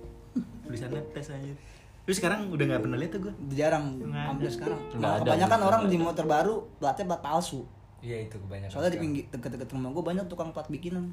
[0.67, 1.53] tulisannya tes aja
[2.07, 3.33] terus sekarang udah nggak pernah lihat tuh gua?
[3.35, 4.79] Udah jarang hampir sekarang.
[4.95, 5.27] Ada.
[5.27, 7.67] kebanyakan orang di motor baru platnya plat palsu.
[7.99, 8.71] Iya itu kebanyakan.
[8.71, 11.11] soalnya di pinggir deket-deket rumah gue banyak tukang plat bikinan.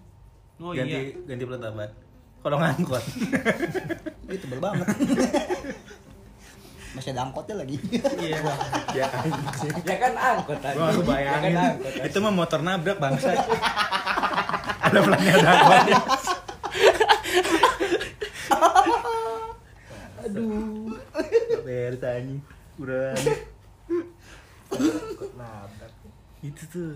[0.62, 1.18] Oh ganti iya.
[1.26, 1.90] ganti plat apa?
[2.46, 3.04] Kalau ngangkut
[4.30, 4.86] itu tebel banget
[6.94, 7.76] masih ada angkotnya lagi
[8.16, 8.38] Iya.
[8.96, 10.72] ya anjing Ya kan angkot tadi.
[10.72, 12.06] gua nggak kebayangin Ya kan angkot.
[12.06, 13.28] itu mah motor nabrak bangsa
[14.84, 15.96] ada platnya ada angkotnya
[20.24, 20.88] aduh
[21.62, 22.40] beres anjing
[22.76, 23.12] udah
[26.40, 26.92] itu tuh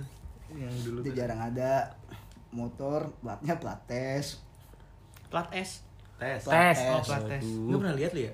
[0.50, 1.14] yang dulu itu tuh.
[1.14, 1.92] jarang ada
[2.50, 4.26] motor platnya plat tes
[5.28, 5.84] Plat S.
[6.16, 6.76] tes Plat Tes.
[6.88, 7.42] Oh, plat tes.
[7.44, 8.32] nggak pernah lihat lu ya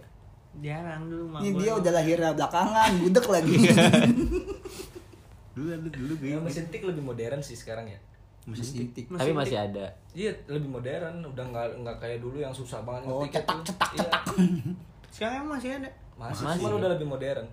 [0.56, 1.38] Jarang dulu mah.
[1.40, 3.54] ini dia udah lahirnya belakangan budek lagi
[5.54, 7.98] dulu ada dulu gue Yang mesin tik lebih modern sih sekarang ya.
[8.44, 9.86] mesin tik Tapi masih ada.
[10.10, 13.98] Iya lebih modern, udah nggak nggak kayak dulu yang susah banget oh cetak cetak Iya.
[14.04, 14.22] cetak
[15.14, 15.88] Sekarang emang masih ada.
[16.14, 16.58] Masih, Masih.
[16.60, 17.46] cuman udah lebih modern.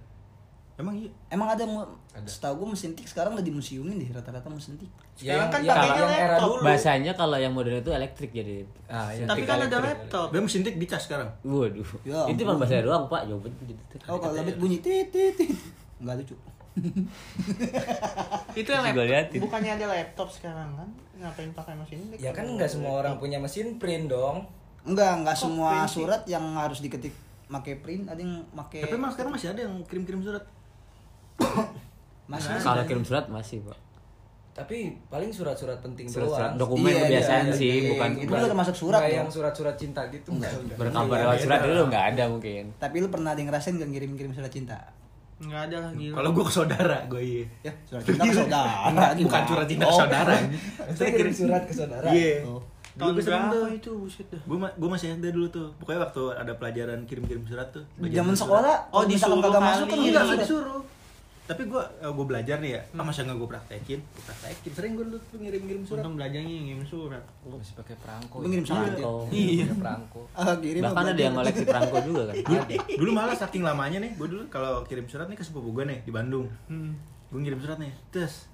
[0.81, 1.63] Emang iya emang ada
[2.11, 2.27] Ada.
[2.27, 6.01] setahu gue mesin tik sekarang udah dimuseumin deh rata-rata mesin tik Sekarang kan yang, pakainya
[6.01, 6.49] yang era laptop.
[6.49, 6.61] dulu.
[6.65, 8.65] Bahasanya kalau yang modern itu elektrik jadi.
[8.89, 10.27] Ah, yang Tapi tik kan ada laptop.
[10.33, 11.89] gue mesin tik dicas sekarang Waduh.
[12.01, 13.21] Ya itu cuma bahasa doang, Pak.
[13.29, 13.95] Jawabannya gitu.
[14.09, 15.53] oh kalau lebih bunyi tit tit tit
[16.01, 16.35] nggak lucu
[18.55, 19.39] Itu yang laptop.
[19.43, 20.89] Bukannya ada laptop sekarang kan?
[21.19, 22.15] Ngapain pakai mesin ini?
[22.17, 24.47] Ya kan nggak semua orang punya mesin print dong.
[24.81, 26.01] enggak enggak semua print sih?
[26.01, 27.13] surat yang harus diketik
[27.45, 30.41] pakai print ada yang pakai tapi emang sekarang masih ada yang kirim-kirim surat
[32.27, 32.87] masih Nah, Kalau ada.
[32.87, 33.79] kirim surat masih, Pak.
[34.53, 34.77] Tapi
[35.07, 36.59] paling surat-surat penting Surat-surat doang.
[36.61, 39.17] dokumen Iya, kebiasaan iya, sih, iya, bukan itu udah termasuk surat Nggak dong.
[39.17, 40.29] yang surat-surat cinta gitu.
[40.29, 40.51] Enggak.
[40.75, 42.63] berkabar lewat surat dulu nggak ada mungkin.
[42.75, 44.77] tapi lu pernah ada ngerasain gak ngirim-kirim surat cinta
[45.39, 46.05] Enggak ada lagi.
[46.11, 49.83] kalau gue ke saudara gue iya ya surat cinta ke saudara Enggak, bukan surat cinta
[49.83, 49.89] Oh.
[49.89, 50.33] ke saudara
[50.99, 52.07] Saya kirim surat ke saudara.
[52.11, 52.61] iya Oh.
[52.91, 53.67] Tahun gue sering berapa tuh.
[53.71, 54.41] itu buset dah.
[54.43, 55.67] Gue ma- gue masih SD dulu tuh.
[55.77, 57.87] Pokoknya waktu ada pelajaran kirim-kirim surat tuh.
[57.97, 58.41] Zaman surat.
[58.59, 59.95] sekolah, Oh, disuruh kagak masuk kan.
[59.97, 60.39] Enggak, surat.
[60.43, 60.81] disuruh.
[61.51, 62.81] Tapi gue gue belajar nih ya.
[62.95, 63.99] Ah, masa nggak gue praktekin?
[63.99, 64.71] Gue praktekin.
[64.71, 65.99] Sering gue dulu tuh ngirim-ngirim surat.
[65.99, 67.23] Untung belajarnya ngirim surat.
[67.43, 68.35] Masih pakai perangko.
[68.39, 69.03] Lu ngirim surat ya?
[69.03, 69.27] Oh.
[69.27, 69.67] Iya.
[69.75, 70.21] Perangko.
[70.39, 72.35] Ah, kirim Bahkan ada yang koleksi perangko juga kan.
[72.47, 72.61] Dulu,
[73.03, 75.99] dulu malah saking lamanya nih, gue dulu kalau kirim surat nih ke sepupu gue nih
[76.07, 76.47] di Bandung.
[76.71, 76.95] Hmm.
[77.27, 78.47] Gue ngirim surat nih, terus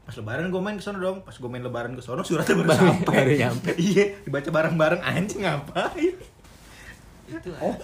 [0.00, 1.22] pas lebaran gue main ke sono dong.
[1.22, 3.14] Pas gue main lebaran ke sono suratnya baru sampai.
[3.14, 3.70] baru nyampe.
[3.78, 6.14] iya, dibaca bareng-bareng anjing ngapain?
[7.30, 7.74] Itu Oh.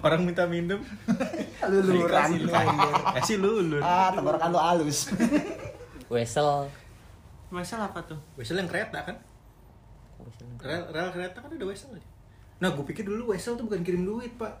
[0.00, 0.78] Orang minta minum.
[1.70, 2.30] Luluran.
[3.14, 3.80] Kasih lulur.
[3.80, 5.10] Ah, tenggorokan lu halus.
[6.12, 6.70] Wesel.
[7.48, 8.18] Masalah apa tuh?
[8.34, 9.16] Wesel yang kereta kan?
[10.58, 12.02] Rel, rel kereta kan ada wesel ya?
[12.58, 14.52] Nah, gue pikir dulu wesel tuh bukan kirim duit, Pak.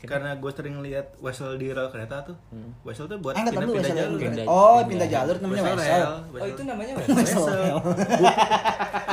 [0.00, 2.36] Karena gue sering lihat wesel di rel kereta tuh.
[2.80, 4.18] Wesel tuh buat Eh, pindah-pindah wesel jalur.
[4.18, 5.90] Pindah- Oh, pindah pindah jalur namanya Wesel wesel.
[5.90, 6.12] rel.
[6.32, 7.16] Oh itu namanya Wesel.
[7.16, 7.62] Wesel.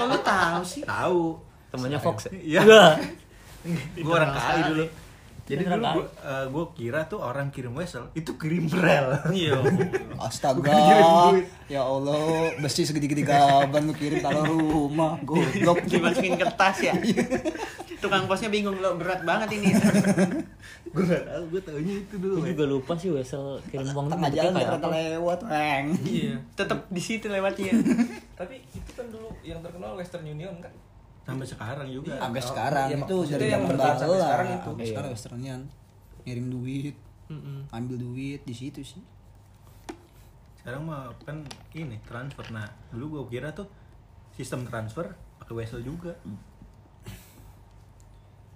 [0.03, 0.81] Lu tahu sih?
[0.83, 1.21] Tahu.
[1.67, 2.17] Temennya Fox.
[2.31, 2.61] Iya.
[3.95, 4.85] Gue orang kali dulu.
[5.47, 9.15] Jadi dulu gue kira tuh orang kirim wesel itu kirim rel.
[9.31, 9.63] Iya.
[10.27, 10.59] Astaga.
[10.59, 11.45] Bukan kirim duit.
[11.71, 15.15] Ya Allah, besi segede-gede gaban lu kirim taruh rumah.
[15.23, 15.83] Goblok.
[15.91, 16.93] Dimasukin kertas ya.
[18.03, 19.73] Tukang posnya bingung lo berat banget ini.
[20.87, 22.43] gue gak tahu, gue taunya itu dulu.
[22.43, 24.87] Gue juga lupa sih Wesel kirim uang tuh Tengah jalan apa.
[24.91, 25.85] lewat, reng.
[26.03, 26.35] Iya.
[26.59, 27.71] Tetap di situ lewatnya.
[28.35, 30.75] Tapi itu kan dulu yang terkenal Western Union kan.
[31.27, 32.15] Sampai sekarang juga.
[32.15, 34.55] Sampai Oh, sekarang iya, itu maksudnya dari yang bertahan sampai sekarang itu.
[34.63, 34.89] Sampai Iya.
[34.89, 35.61] sekarang Westernian.
[36.23, 36.95] Ngirim duit,
[37.27, 37.57] Mm-mm.
[37.69, 39.03] ambil duit di situ sih.
[40.57, 42.47] Sekarang mah kan ini transfer.
[42.49, 43.67] Nah, dulu gue kira tuh
[44.33, 46.15] sistem transfer pakai wesel juga.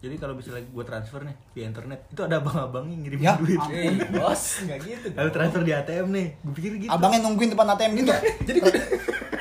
[0.02, 3.54] Jadi kalau misalnya gue transfer nih di internet, itu ada abang-abang yang ngirim Ya, duit.
[3.56, 3.94] ampun.
[4.02, 5.08] Eh, bos, enggak gitu.
[5.14, 6.90] Lalu transfer di ATM nih, gue pikir gitu.
[6.90, 8.10] Abangnya nungguin depan ATM gitu.
[8.50, 8.60] Jadi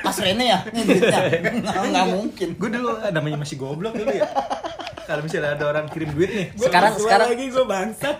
[0.01, 1.19] Mas Rene ya, nih duitnya.
[1.57, 2.49] Nggak, nggak mungkin.
[2.55, 4.29] Gue dulu eh, namanya masih goblok dulu ya.
[5.01, 8.17] Kalau misalnya ada orang kirim duit nih, Sekarang sekarang lagi gue bangsat.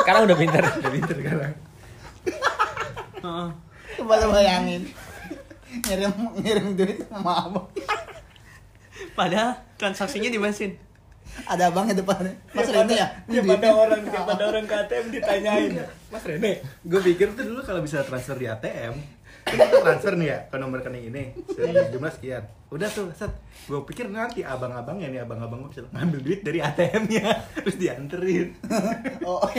[0.00, 0.64] sekarang udah pinter.
[0.64, 1.52] udah pinter sekarang.
[3.20, 3.48] Heeh.
[3.96, 4.82] Coba lu bayangin.
[5.76, 7.68] Ngirim ngirim duit sama abang.
[9.12, 10.72] Padahal transaksinya di mesin.
[11.46, 12.34] Ada abangnya depannya.
[12.50, 13.06] Mas Rene ya.
[13.28, 15.70] Tiap ada orang, tiap ada orang ke ATM ditanyain.
[16.08, 16.52] Mas Rene,
[16.82, 18.94] Gue pikir tuh dulu kalau bisa transfer di ATM,
[19.44, 21.22] kan kita transfer nih ya ke nomor rekening ini,
[21.92, 22.42] jumlah sekian.
[22.66, 23.30] Udah tuh, set.
[23.66, 27.26] Gue pikir nanti abang-abangnya nih, abang-abang gue bisa ngambil duit dari ATM-nya,
[27.62, 28.48] terus dianterin.
[29.26, 29.42] Oh,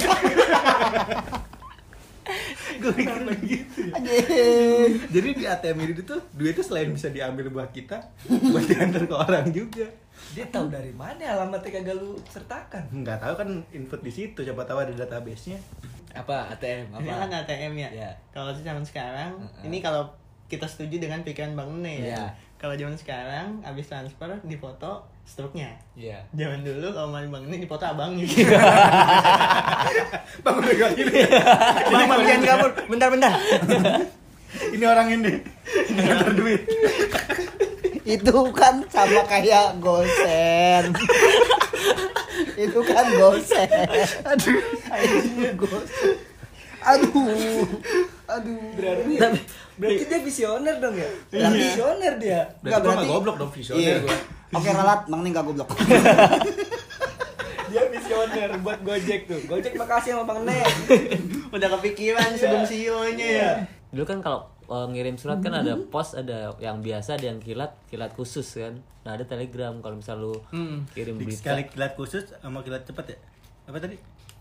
[2.77, 3.81] gue pikir begitu.
[3.91, 4.91] anjing.
[5.11, 9.47] Jadi di ATM ini tuh duitnya selain bisa diambil buat kita, buat diantar ke orang
[9.51, 9.87] juga.
[10.35, 12.83] Dia tahu dari mana alamatnya kagak lu sertakan.
[12.91, 15.59] Nggak tahu kan input di situ, siapa tahu ada database-nya.
[16.17, 16.91] Apa ATM?
[16.97, 17.45] Ini kan Apa?
[17.45, 17.89] ATM ya.
[17.93, 18.11] Iya.
[18.33, 19.69] Kalau zaman sekarang, Heeh.
[19.69, 20.09] ini kalau
[20.47, 22.15] kita setuju dengan pikiran Bang Nene Iya.
[22.17, 22.25] ya.
[22.57, 25.77] Kalau zaman sekarang, habis transfer difoto struknya.
[25.93, 26.25] Iya.
[26.33, 28.25] Zaman dulu kalau main Bang Nene dipoto abangnya.
[30.43, 31.21] Bang udah gak ini.
[31.87, 32.71] Bang, bang, jangan kabur.
[32.89, 33.31] Bentar, bentar.
[34.73, 35.31] Ini orang ini.
[35.91, 36.61] Ini duit.
[38.07, 40.95] Itu kan sama kayak gosen.
[42.55, 43.67] Itu kan gosen.
[44.23, 44.59] Aduh.
[45.53, 46.15] Gosen.
[46.79, 47.67] Aduh.
[48.27, 48.59] Aduh.
[48.73, 49.13] Berarti
[49.77, 51.09] berarti dia visioner dong ya?
[51.29, 51.47] Iya.
[51.51, 52.41] Visioner dia.
[52.57, 53.95] Berarti Nggak, gue berarti- gak goblok dong visioner Iya.
[54.01, 54.17] gue.
[54.49, 55.67] Oke ralat, Bang Ning gak goblok.
[57.67, 59.39] Dia visioner buat Gojek tuh.
[59.43, 60.63] Gojek makasih sama Bang Nek.
[61.51, 63.51] Udah kepikiran sebelum CEO-nya ya.
[63.91, 67.75] Dulu kan kalau uh, ngirim surat kan ada pos, ada yang biasa, ada yang kilat,
[67.87, 68.79] kilat khusus kan.
[69.03, 70.83] Nah ada telegram kalau misal lu Hmm.
[70.91, 73.17] kirim Di berita sekali kilat khusus sama kilat cepat ya?
[73.67, 73.97] Apa tadi?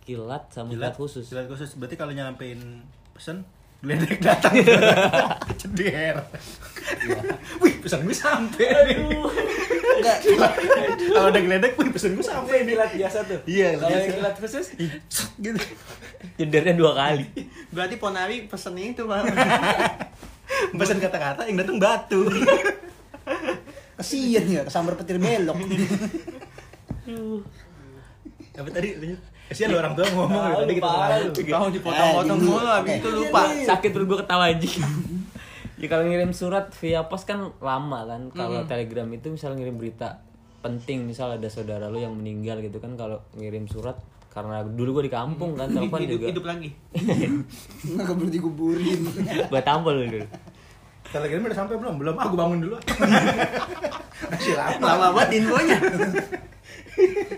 [0.06, 1.26] kilat sama kilat khusus.
[1.26, 1.74] Kilat khusus.
[1.74, 2.58] Berarti kalau nyampein
[3.10, 3.42] pesen,
[3.82, 4.54] geledek datang.
[5.60, 6.22] Ceder.
[7.58, 8.94] Wih, pesan gue sampai.
[9.96, 10.18] Enggak.
[11.08, 12.54] kalau ada geledek, wih, pesan gue sampai.
[12.58, 13.40] yang kilat biasa tuh.
[13.44, 14.66] Iya, Kalau yang kilat khusus,
[15.36, 15.60] gitu.
[16.36, 17.26] Jendernya dua kali.
[17.68, 19.24] Berarti Ponari pesennya itu, Bang.
[20.78, 22.28] Pesan kata-kata yang datang batu.
[23.96, 25.56] Kasian ya, kesambar petir belok.
[28.54, 28.88] Apa tadi?
[28.94, 29.20] lanjut.
[29.46, 31.22] Kasihan lo orang tua ngomong tadi lu kita tahu.
[31.22, 31.30] lu.
[31.70, 32.98] Dipotong-potong Eh, di- mulu habis oke.
[32.98, 33.40] itu lupa.
[33.64, 34.74] Sakit perut gue ketawa anjing.
[35.76, 38.32] Ya kalau ngirim surat via pos kan lama kan.
[38.32, 40.24] Kalau telegram itu misal ngirim berita
[40.64, 43.94] penting misal ada saudara lu yang meninggal gitu kan kalau ngirim surat
[44.34, 46.70] karena dulu gue di kampung kan telepon hidup, juga hidup lagi.
[47.88, 49.00] Enggak perlu dikuburin.
[49.48, 50.26] gue tampol dulu
[51.06, 51.94] Telegram udah sampai belum?
[52.02, 52.14] Belum.
[52.18, 52.76] Aku bangun dulu.
[54.34, 54.82] Masih lama.
[54.82, 55.78] Lama banget infonya.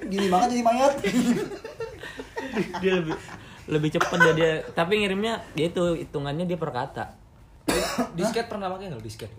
[0.09, 0.93] Gini banget jadi mayat.
[2.81, 3.15] dia lebih
[3.69, 7.13] lebih cepat dia, dia tapi ngirimnya dia itu hitungannya dia per kata
[8.19, 9.33] disket pernah pakai nggak disket?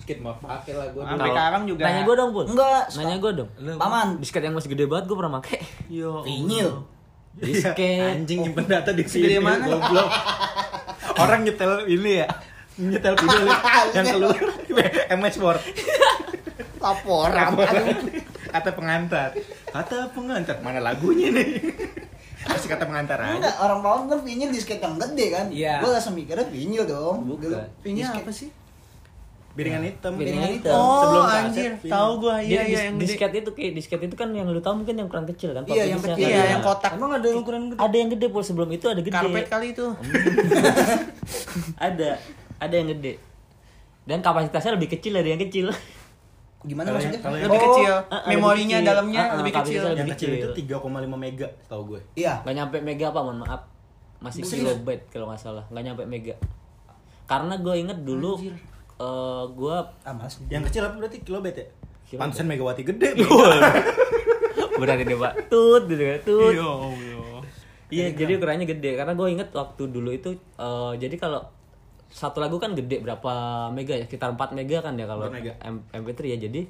[0.00, 1.82] disket mau pakai lah gue Sampai sekarang juga.
[1.86, 2.44] Nanya gue dong, Pul.
[2.50, 3.50] Enggak, Nanya gue dong.
[3.78, 5.60] Paman, Disket yang masih gede banget gue pernah make.
[5.86, 6.24] Yo.
[6.26, 6.82] vinyl.
[7.38, 8.26] Disket.
[8.26, 9.62] anjing nyimpen data di sini mana?
[9.62, 10.10] goblok
[11.20, 12.28] orang nyetel ini ya
[12.80, 13.44] nyetel video
[13.94, 14.40] yang keluar
[15.14, 15.62] MS Word
[16.80, 17.54] Laporan.
[18.50, 19.30] kata pengantar
[19.70, 21.60] kata pengantar mana lagunya nih
[22.70, 25.46] kata pengantar aja Enggak, orang paham kan vinyl disket yang gede kan?
[25.50, 25.74] Iya.
[25.82, 27.16] Gue langsung mikirnya vinyl dong.
[27.26, 27.66] Bukan.
[27.82, 28.22] Disket.
[28.22, 28.50] apa sih?
[29.50, 30.72] piringan hitam Piringan hitam.
[30.72, 31.70] Oh, Sebelum anjir.
[31.82, 34.94] Tahu gua iya iya yang disket itu kayak disket itu kan yang lu tahu mungkin
[34.94, 35.66] yang ukuran kecil kan.
[35.66, 36.16] Iya, yang kecil.
[36.16, 36.30] kan.
[36.30, 36.92] Iya, yang kotak.
[36.96, 37.80] Emang ada ukuran gede?
[37.82, 38.42] Ada yang gede, Pul.
[38.46, 39.14] Sebelum itu ada gede.
[39.14, 39.86] Karpet kali itu.
[41.90, 42.10] ada.
[42.62, 43.12] Ada yang gede.
[44.06, 45.74] Dan kapasitasnya lebih kecil dari yang kecil.
[46.60, 47.14] Gimana maksudnya?
[47.14, 47.94] yang- kalau yang- Lebih Oh, kecil.
[48.06, 48.84] ah, Memorinya lebih kecil.
[48.86, 49.80] dalamnya Ah, ah, lebih kecil.
[49.80, 50.76] yang lebih kecil itu kecil.
[50.76, 52.34] 3,5 mega tau gue Iya.
[52.40, 53.60] Gak nyampe mega apa, mohon maaf.
[54.18, 55.64] Masih kilobyte kalau nggak salah.
[55.66, 56.36] Gak nyampe mega.
[57.24, 58.52] Karena gue inget dulu eh
[59.50, 60.36] gue Ah, malas.
[60.46, 61.64] yang kecil apa berarti kilobit ya
[62.04, 62.20] Kilobit.
[62.20, 63.16] pantesan megawati gede
[64.76, 66.52] berani deh pak tut gitu kan tut.
[67.88, 71.42] Iya, jadi ukurannya gede karena gue inget waktu dulu itu eh, jadi kalau
[72.10, 73.32] satu lagu kan gede berapa
[73.68, 74.04] mega ya?
[74.04, 75.52] Sekitar 4 mega kan ya kalau 4 mega.
[75.62, 76.38] M- MP3 ya.
[76.38, 76.60] Jadi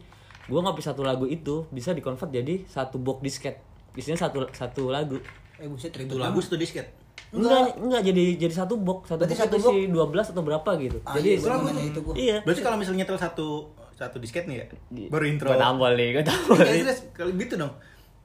[0.42, 3.56] gue ngopi satu lagu itu bisa dikonvert jadi satu box disket.
[3.92, 5.16] Isinya satu satu lagu.
[5.56, 6.88] Eh buset itu lagu satu disket
[7.30, 9.06] Enggak, enggak jadi jadi satu box.
[9.08, 10.98] Satu Berarti box satu itu isi 12 atau berapa gitu.
[11.04, 12.14] Ah, jadi iya, itu gua.
[12.14, 12.36] Iya.
[12.42, 13.48] berarti kalau misalnya nyetel satu
[13.94, 14.66] satu disket nih ya
[15.12, 16.82] baru intro Gue tambal nih, gue Iya, nih.
[16.82, 17.68] terus kalau gitu dong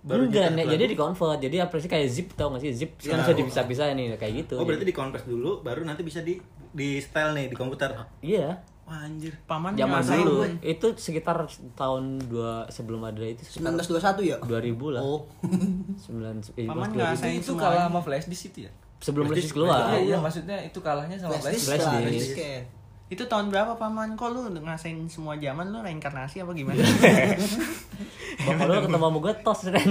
[0.05, 1.37] Enggak, nyetel nih, jadi di convert.
[1.39, 2.69] Jadi aplikasi kayak zip tau gak sih?
[2.71, 3.39] Zip Iya, kan bisa tahu.
[3.41, 4.53] dipisah-pisah nih kayak gitu.
[4.55, 6.37] oh berarti Jadi- di convert dulu baru nanti bisa di
[6.71, 7.89] di style nih di komputer
[8.19, 8.61] Iya.
[8.83, 10.61] wah anjir Paman Zaman dulu gue.
[10.61, 11.41] itu sekitar
[11.73, 14.37] tahun dua sebelum ada itu sekitar 1921 ya?
[14.37, 15.01] 2000 lah.
[15.01, 15.25] Oh.
[16.05, 16.93] 9 eh, Paman 2000.
[16.93, 18.71] ngerasain Itu kalah sama flash disk itu ya?
[18.97, 19.79] sebelum Flash Flash disk, keluar.
[19.91, 21.81] Iya, iya, maksudnya itu kalahnya sama Flash flash disk.
[21.81, 22.37] Flash disk.
[23.05, 24.17] Itu tahun berapa paman?
[24.17, 26.81] Kok lu ngerasain semua zaman lu reinkarnasi apa gimana?
[28.49, 29.89] Bapak lu ketemu sama gue tos kan.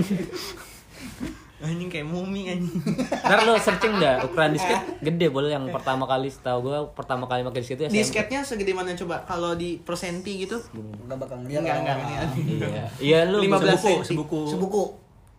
[1.64, 2.76] anjing kayak mumi anjing.
[3.24, 7.40] Ntar lu searching dah ukuran disket gede boleh yang pertama kali setahu gue pertama kali
[7.40, 7.96] pakai disket itu SMP.
[8.02, 9.24] Disketnya segede mana coba?
[9.24, 10.60] Kalau di persenti gitu?
[11.06, 11.64] Enggak bakal ngeliat.
[11.64, 12.30] Enggak, enggak, orang.
[12.36, 12.68] enggak.
[12.68, 12.84] Iya.
[13.00, 14.82] Iya lu 15 sebuku sebuku Sebuku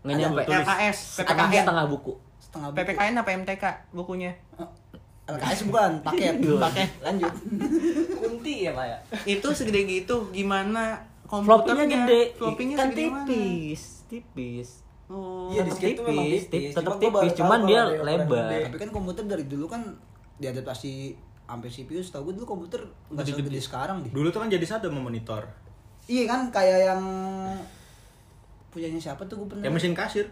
[0.05, 0.41] nggak nyampe.
[0.49, 1.61] LKS, PPKN.
[1.61, 2.13] setengah buku.
[2.41, 2.78] setengah buku.
[2.82, 3.63] PPKN apa MTK
[3.93, 4.32] bukunya?
[5.26, 6.38] LKS bukan, paket.
[6.38, 6.89] Paket.
[7.01, 7.34] Lanjut.
[8.15, 8.97] Kunti ya, Pak ya?
[9.26, 10.30] Itu segede gitu.
[10.30, 11.86] Gimana komputernya?
[11.86, 12.21] gede.
[12.38, 14.86] Floppy-nya kan tipis, tipis.
[15.05, 15.49] Oh.
[15.49, 16.73] Iya, Tetep disket itu memang tipis, tipis.
[16.73, 18.45] baru tipis, cuman dia lebar.
[18.69, 19.82] Tapi kan komputer dari dulu kan
[20.38, 20.93] diadaptasi
[21.45, 22.82] sampai CPU setahu gue dulu komputer
[23.13, 24.09] nggak segede sekarang deh.
[24.09, 25.45] dulu tuh kan jadi satu sama monitor
[26.05, 27.01] Iya kan kayak yang
[28.69, 29.63] punyanya siapa tuh gue pernah.
[29.63, 30.26] ya mesin kasir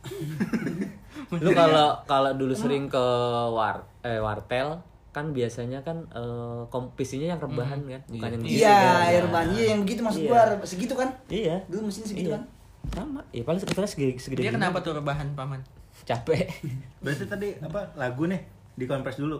[1.36, 3.04] lu kalau kalau dulu sering ke
[3.48, 4.80] war eh wartel
[5.10, 9.82] kan biasanya kan eh, kompisinya yang rebahan kan bukan yang Iya, air ban iya yang
[9.82, 10.30] begitu maksud Iya.
[10.30, 11.10] gua segitu kan.
[11.26, 12.38] iya Dulu mesin segitu iya.
[12.38, 12.42] kan.
[12.90, 14.56] sama ya paling sebetulnya segede segede Dia gini.
[14.56, 15.60] kenapa tuh rebahan paman?
[16.00, 16.48] capek
[17.04, 18.40] berarti tadi apa lagu nih
[18.74, 19.36] dikompres dulu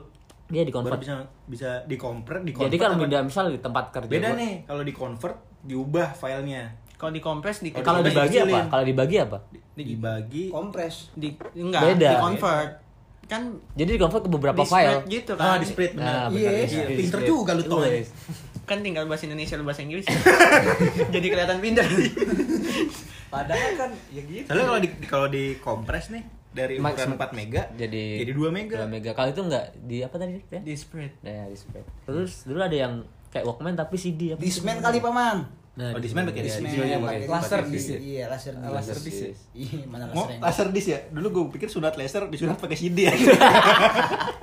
[0.47, 1.15] dia di baru convert bisa
[1.47, 4.93] bisa dikompres di jadi kan beda misal di tempat kerja beda gua- nih kalau di
[4.93, 6.69] convert diubah filenya
[7.01, 8.53] Kalau di kalau Di- dibagi dikecilin.
[8.53, 9.39] apa kalau dibagi apa
[9.73, 11.09] dibagi Kompres.
[11.17, 12.11] di enggak Beda.
[12.11, 12.71] di convert.
[13.25, 13.43] Kan
[13.73, 15.57] jadi di convert ke beberapa di file gitu ah kan.
[15.57, 16.85] di split nah benar benar Iya.
[16.93, 17.63] Pinter juga lu.
[17.81, 18.13] Wes.
[18.63, 20.05] Kan tinggal bahasa Indonesia lu bahasa Inggris.
[21.15, 21.89] Jadi kelihatan pintar.
[23.29, 24.45] Padahal kan ya gitu.
[24.45, 28.51] soalnya kalau di kalau di kompres nih dari Max- ukuran 4 mega jadi jadi 2
[28.51, 31.13] mega 2 mega kalau itu enggak di apa tadi ya di spread.
[31.23, 31.87] Nah, di spread.
[32.05, 32.95] Terus dulu ada yang
[33.31, 34.43] kayak Walkman tapi CD apa?
[34.43, 35.47] Disman kali paman.
[35.81, 36.69] Nah, Oh, Discman pakai Discman.
[36.69, 36.77] CD.
[36.77, 37.97] Discman pakai laser ya?
[37.97, 38.69] Iya, laser disc.
[38.69, 39.33] Laser disc ya?
[39.57, 40.99] Iya, mana laser yang laser disc ya?
[41.09, 43.13] Dulu gue pikir sunat laser disunat pakai CD ya.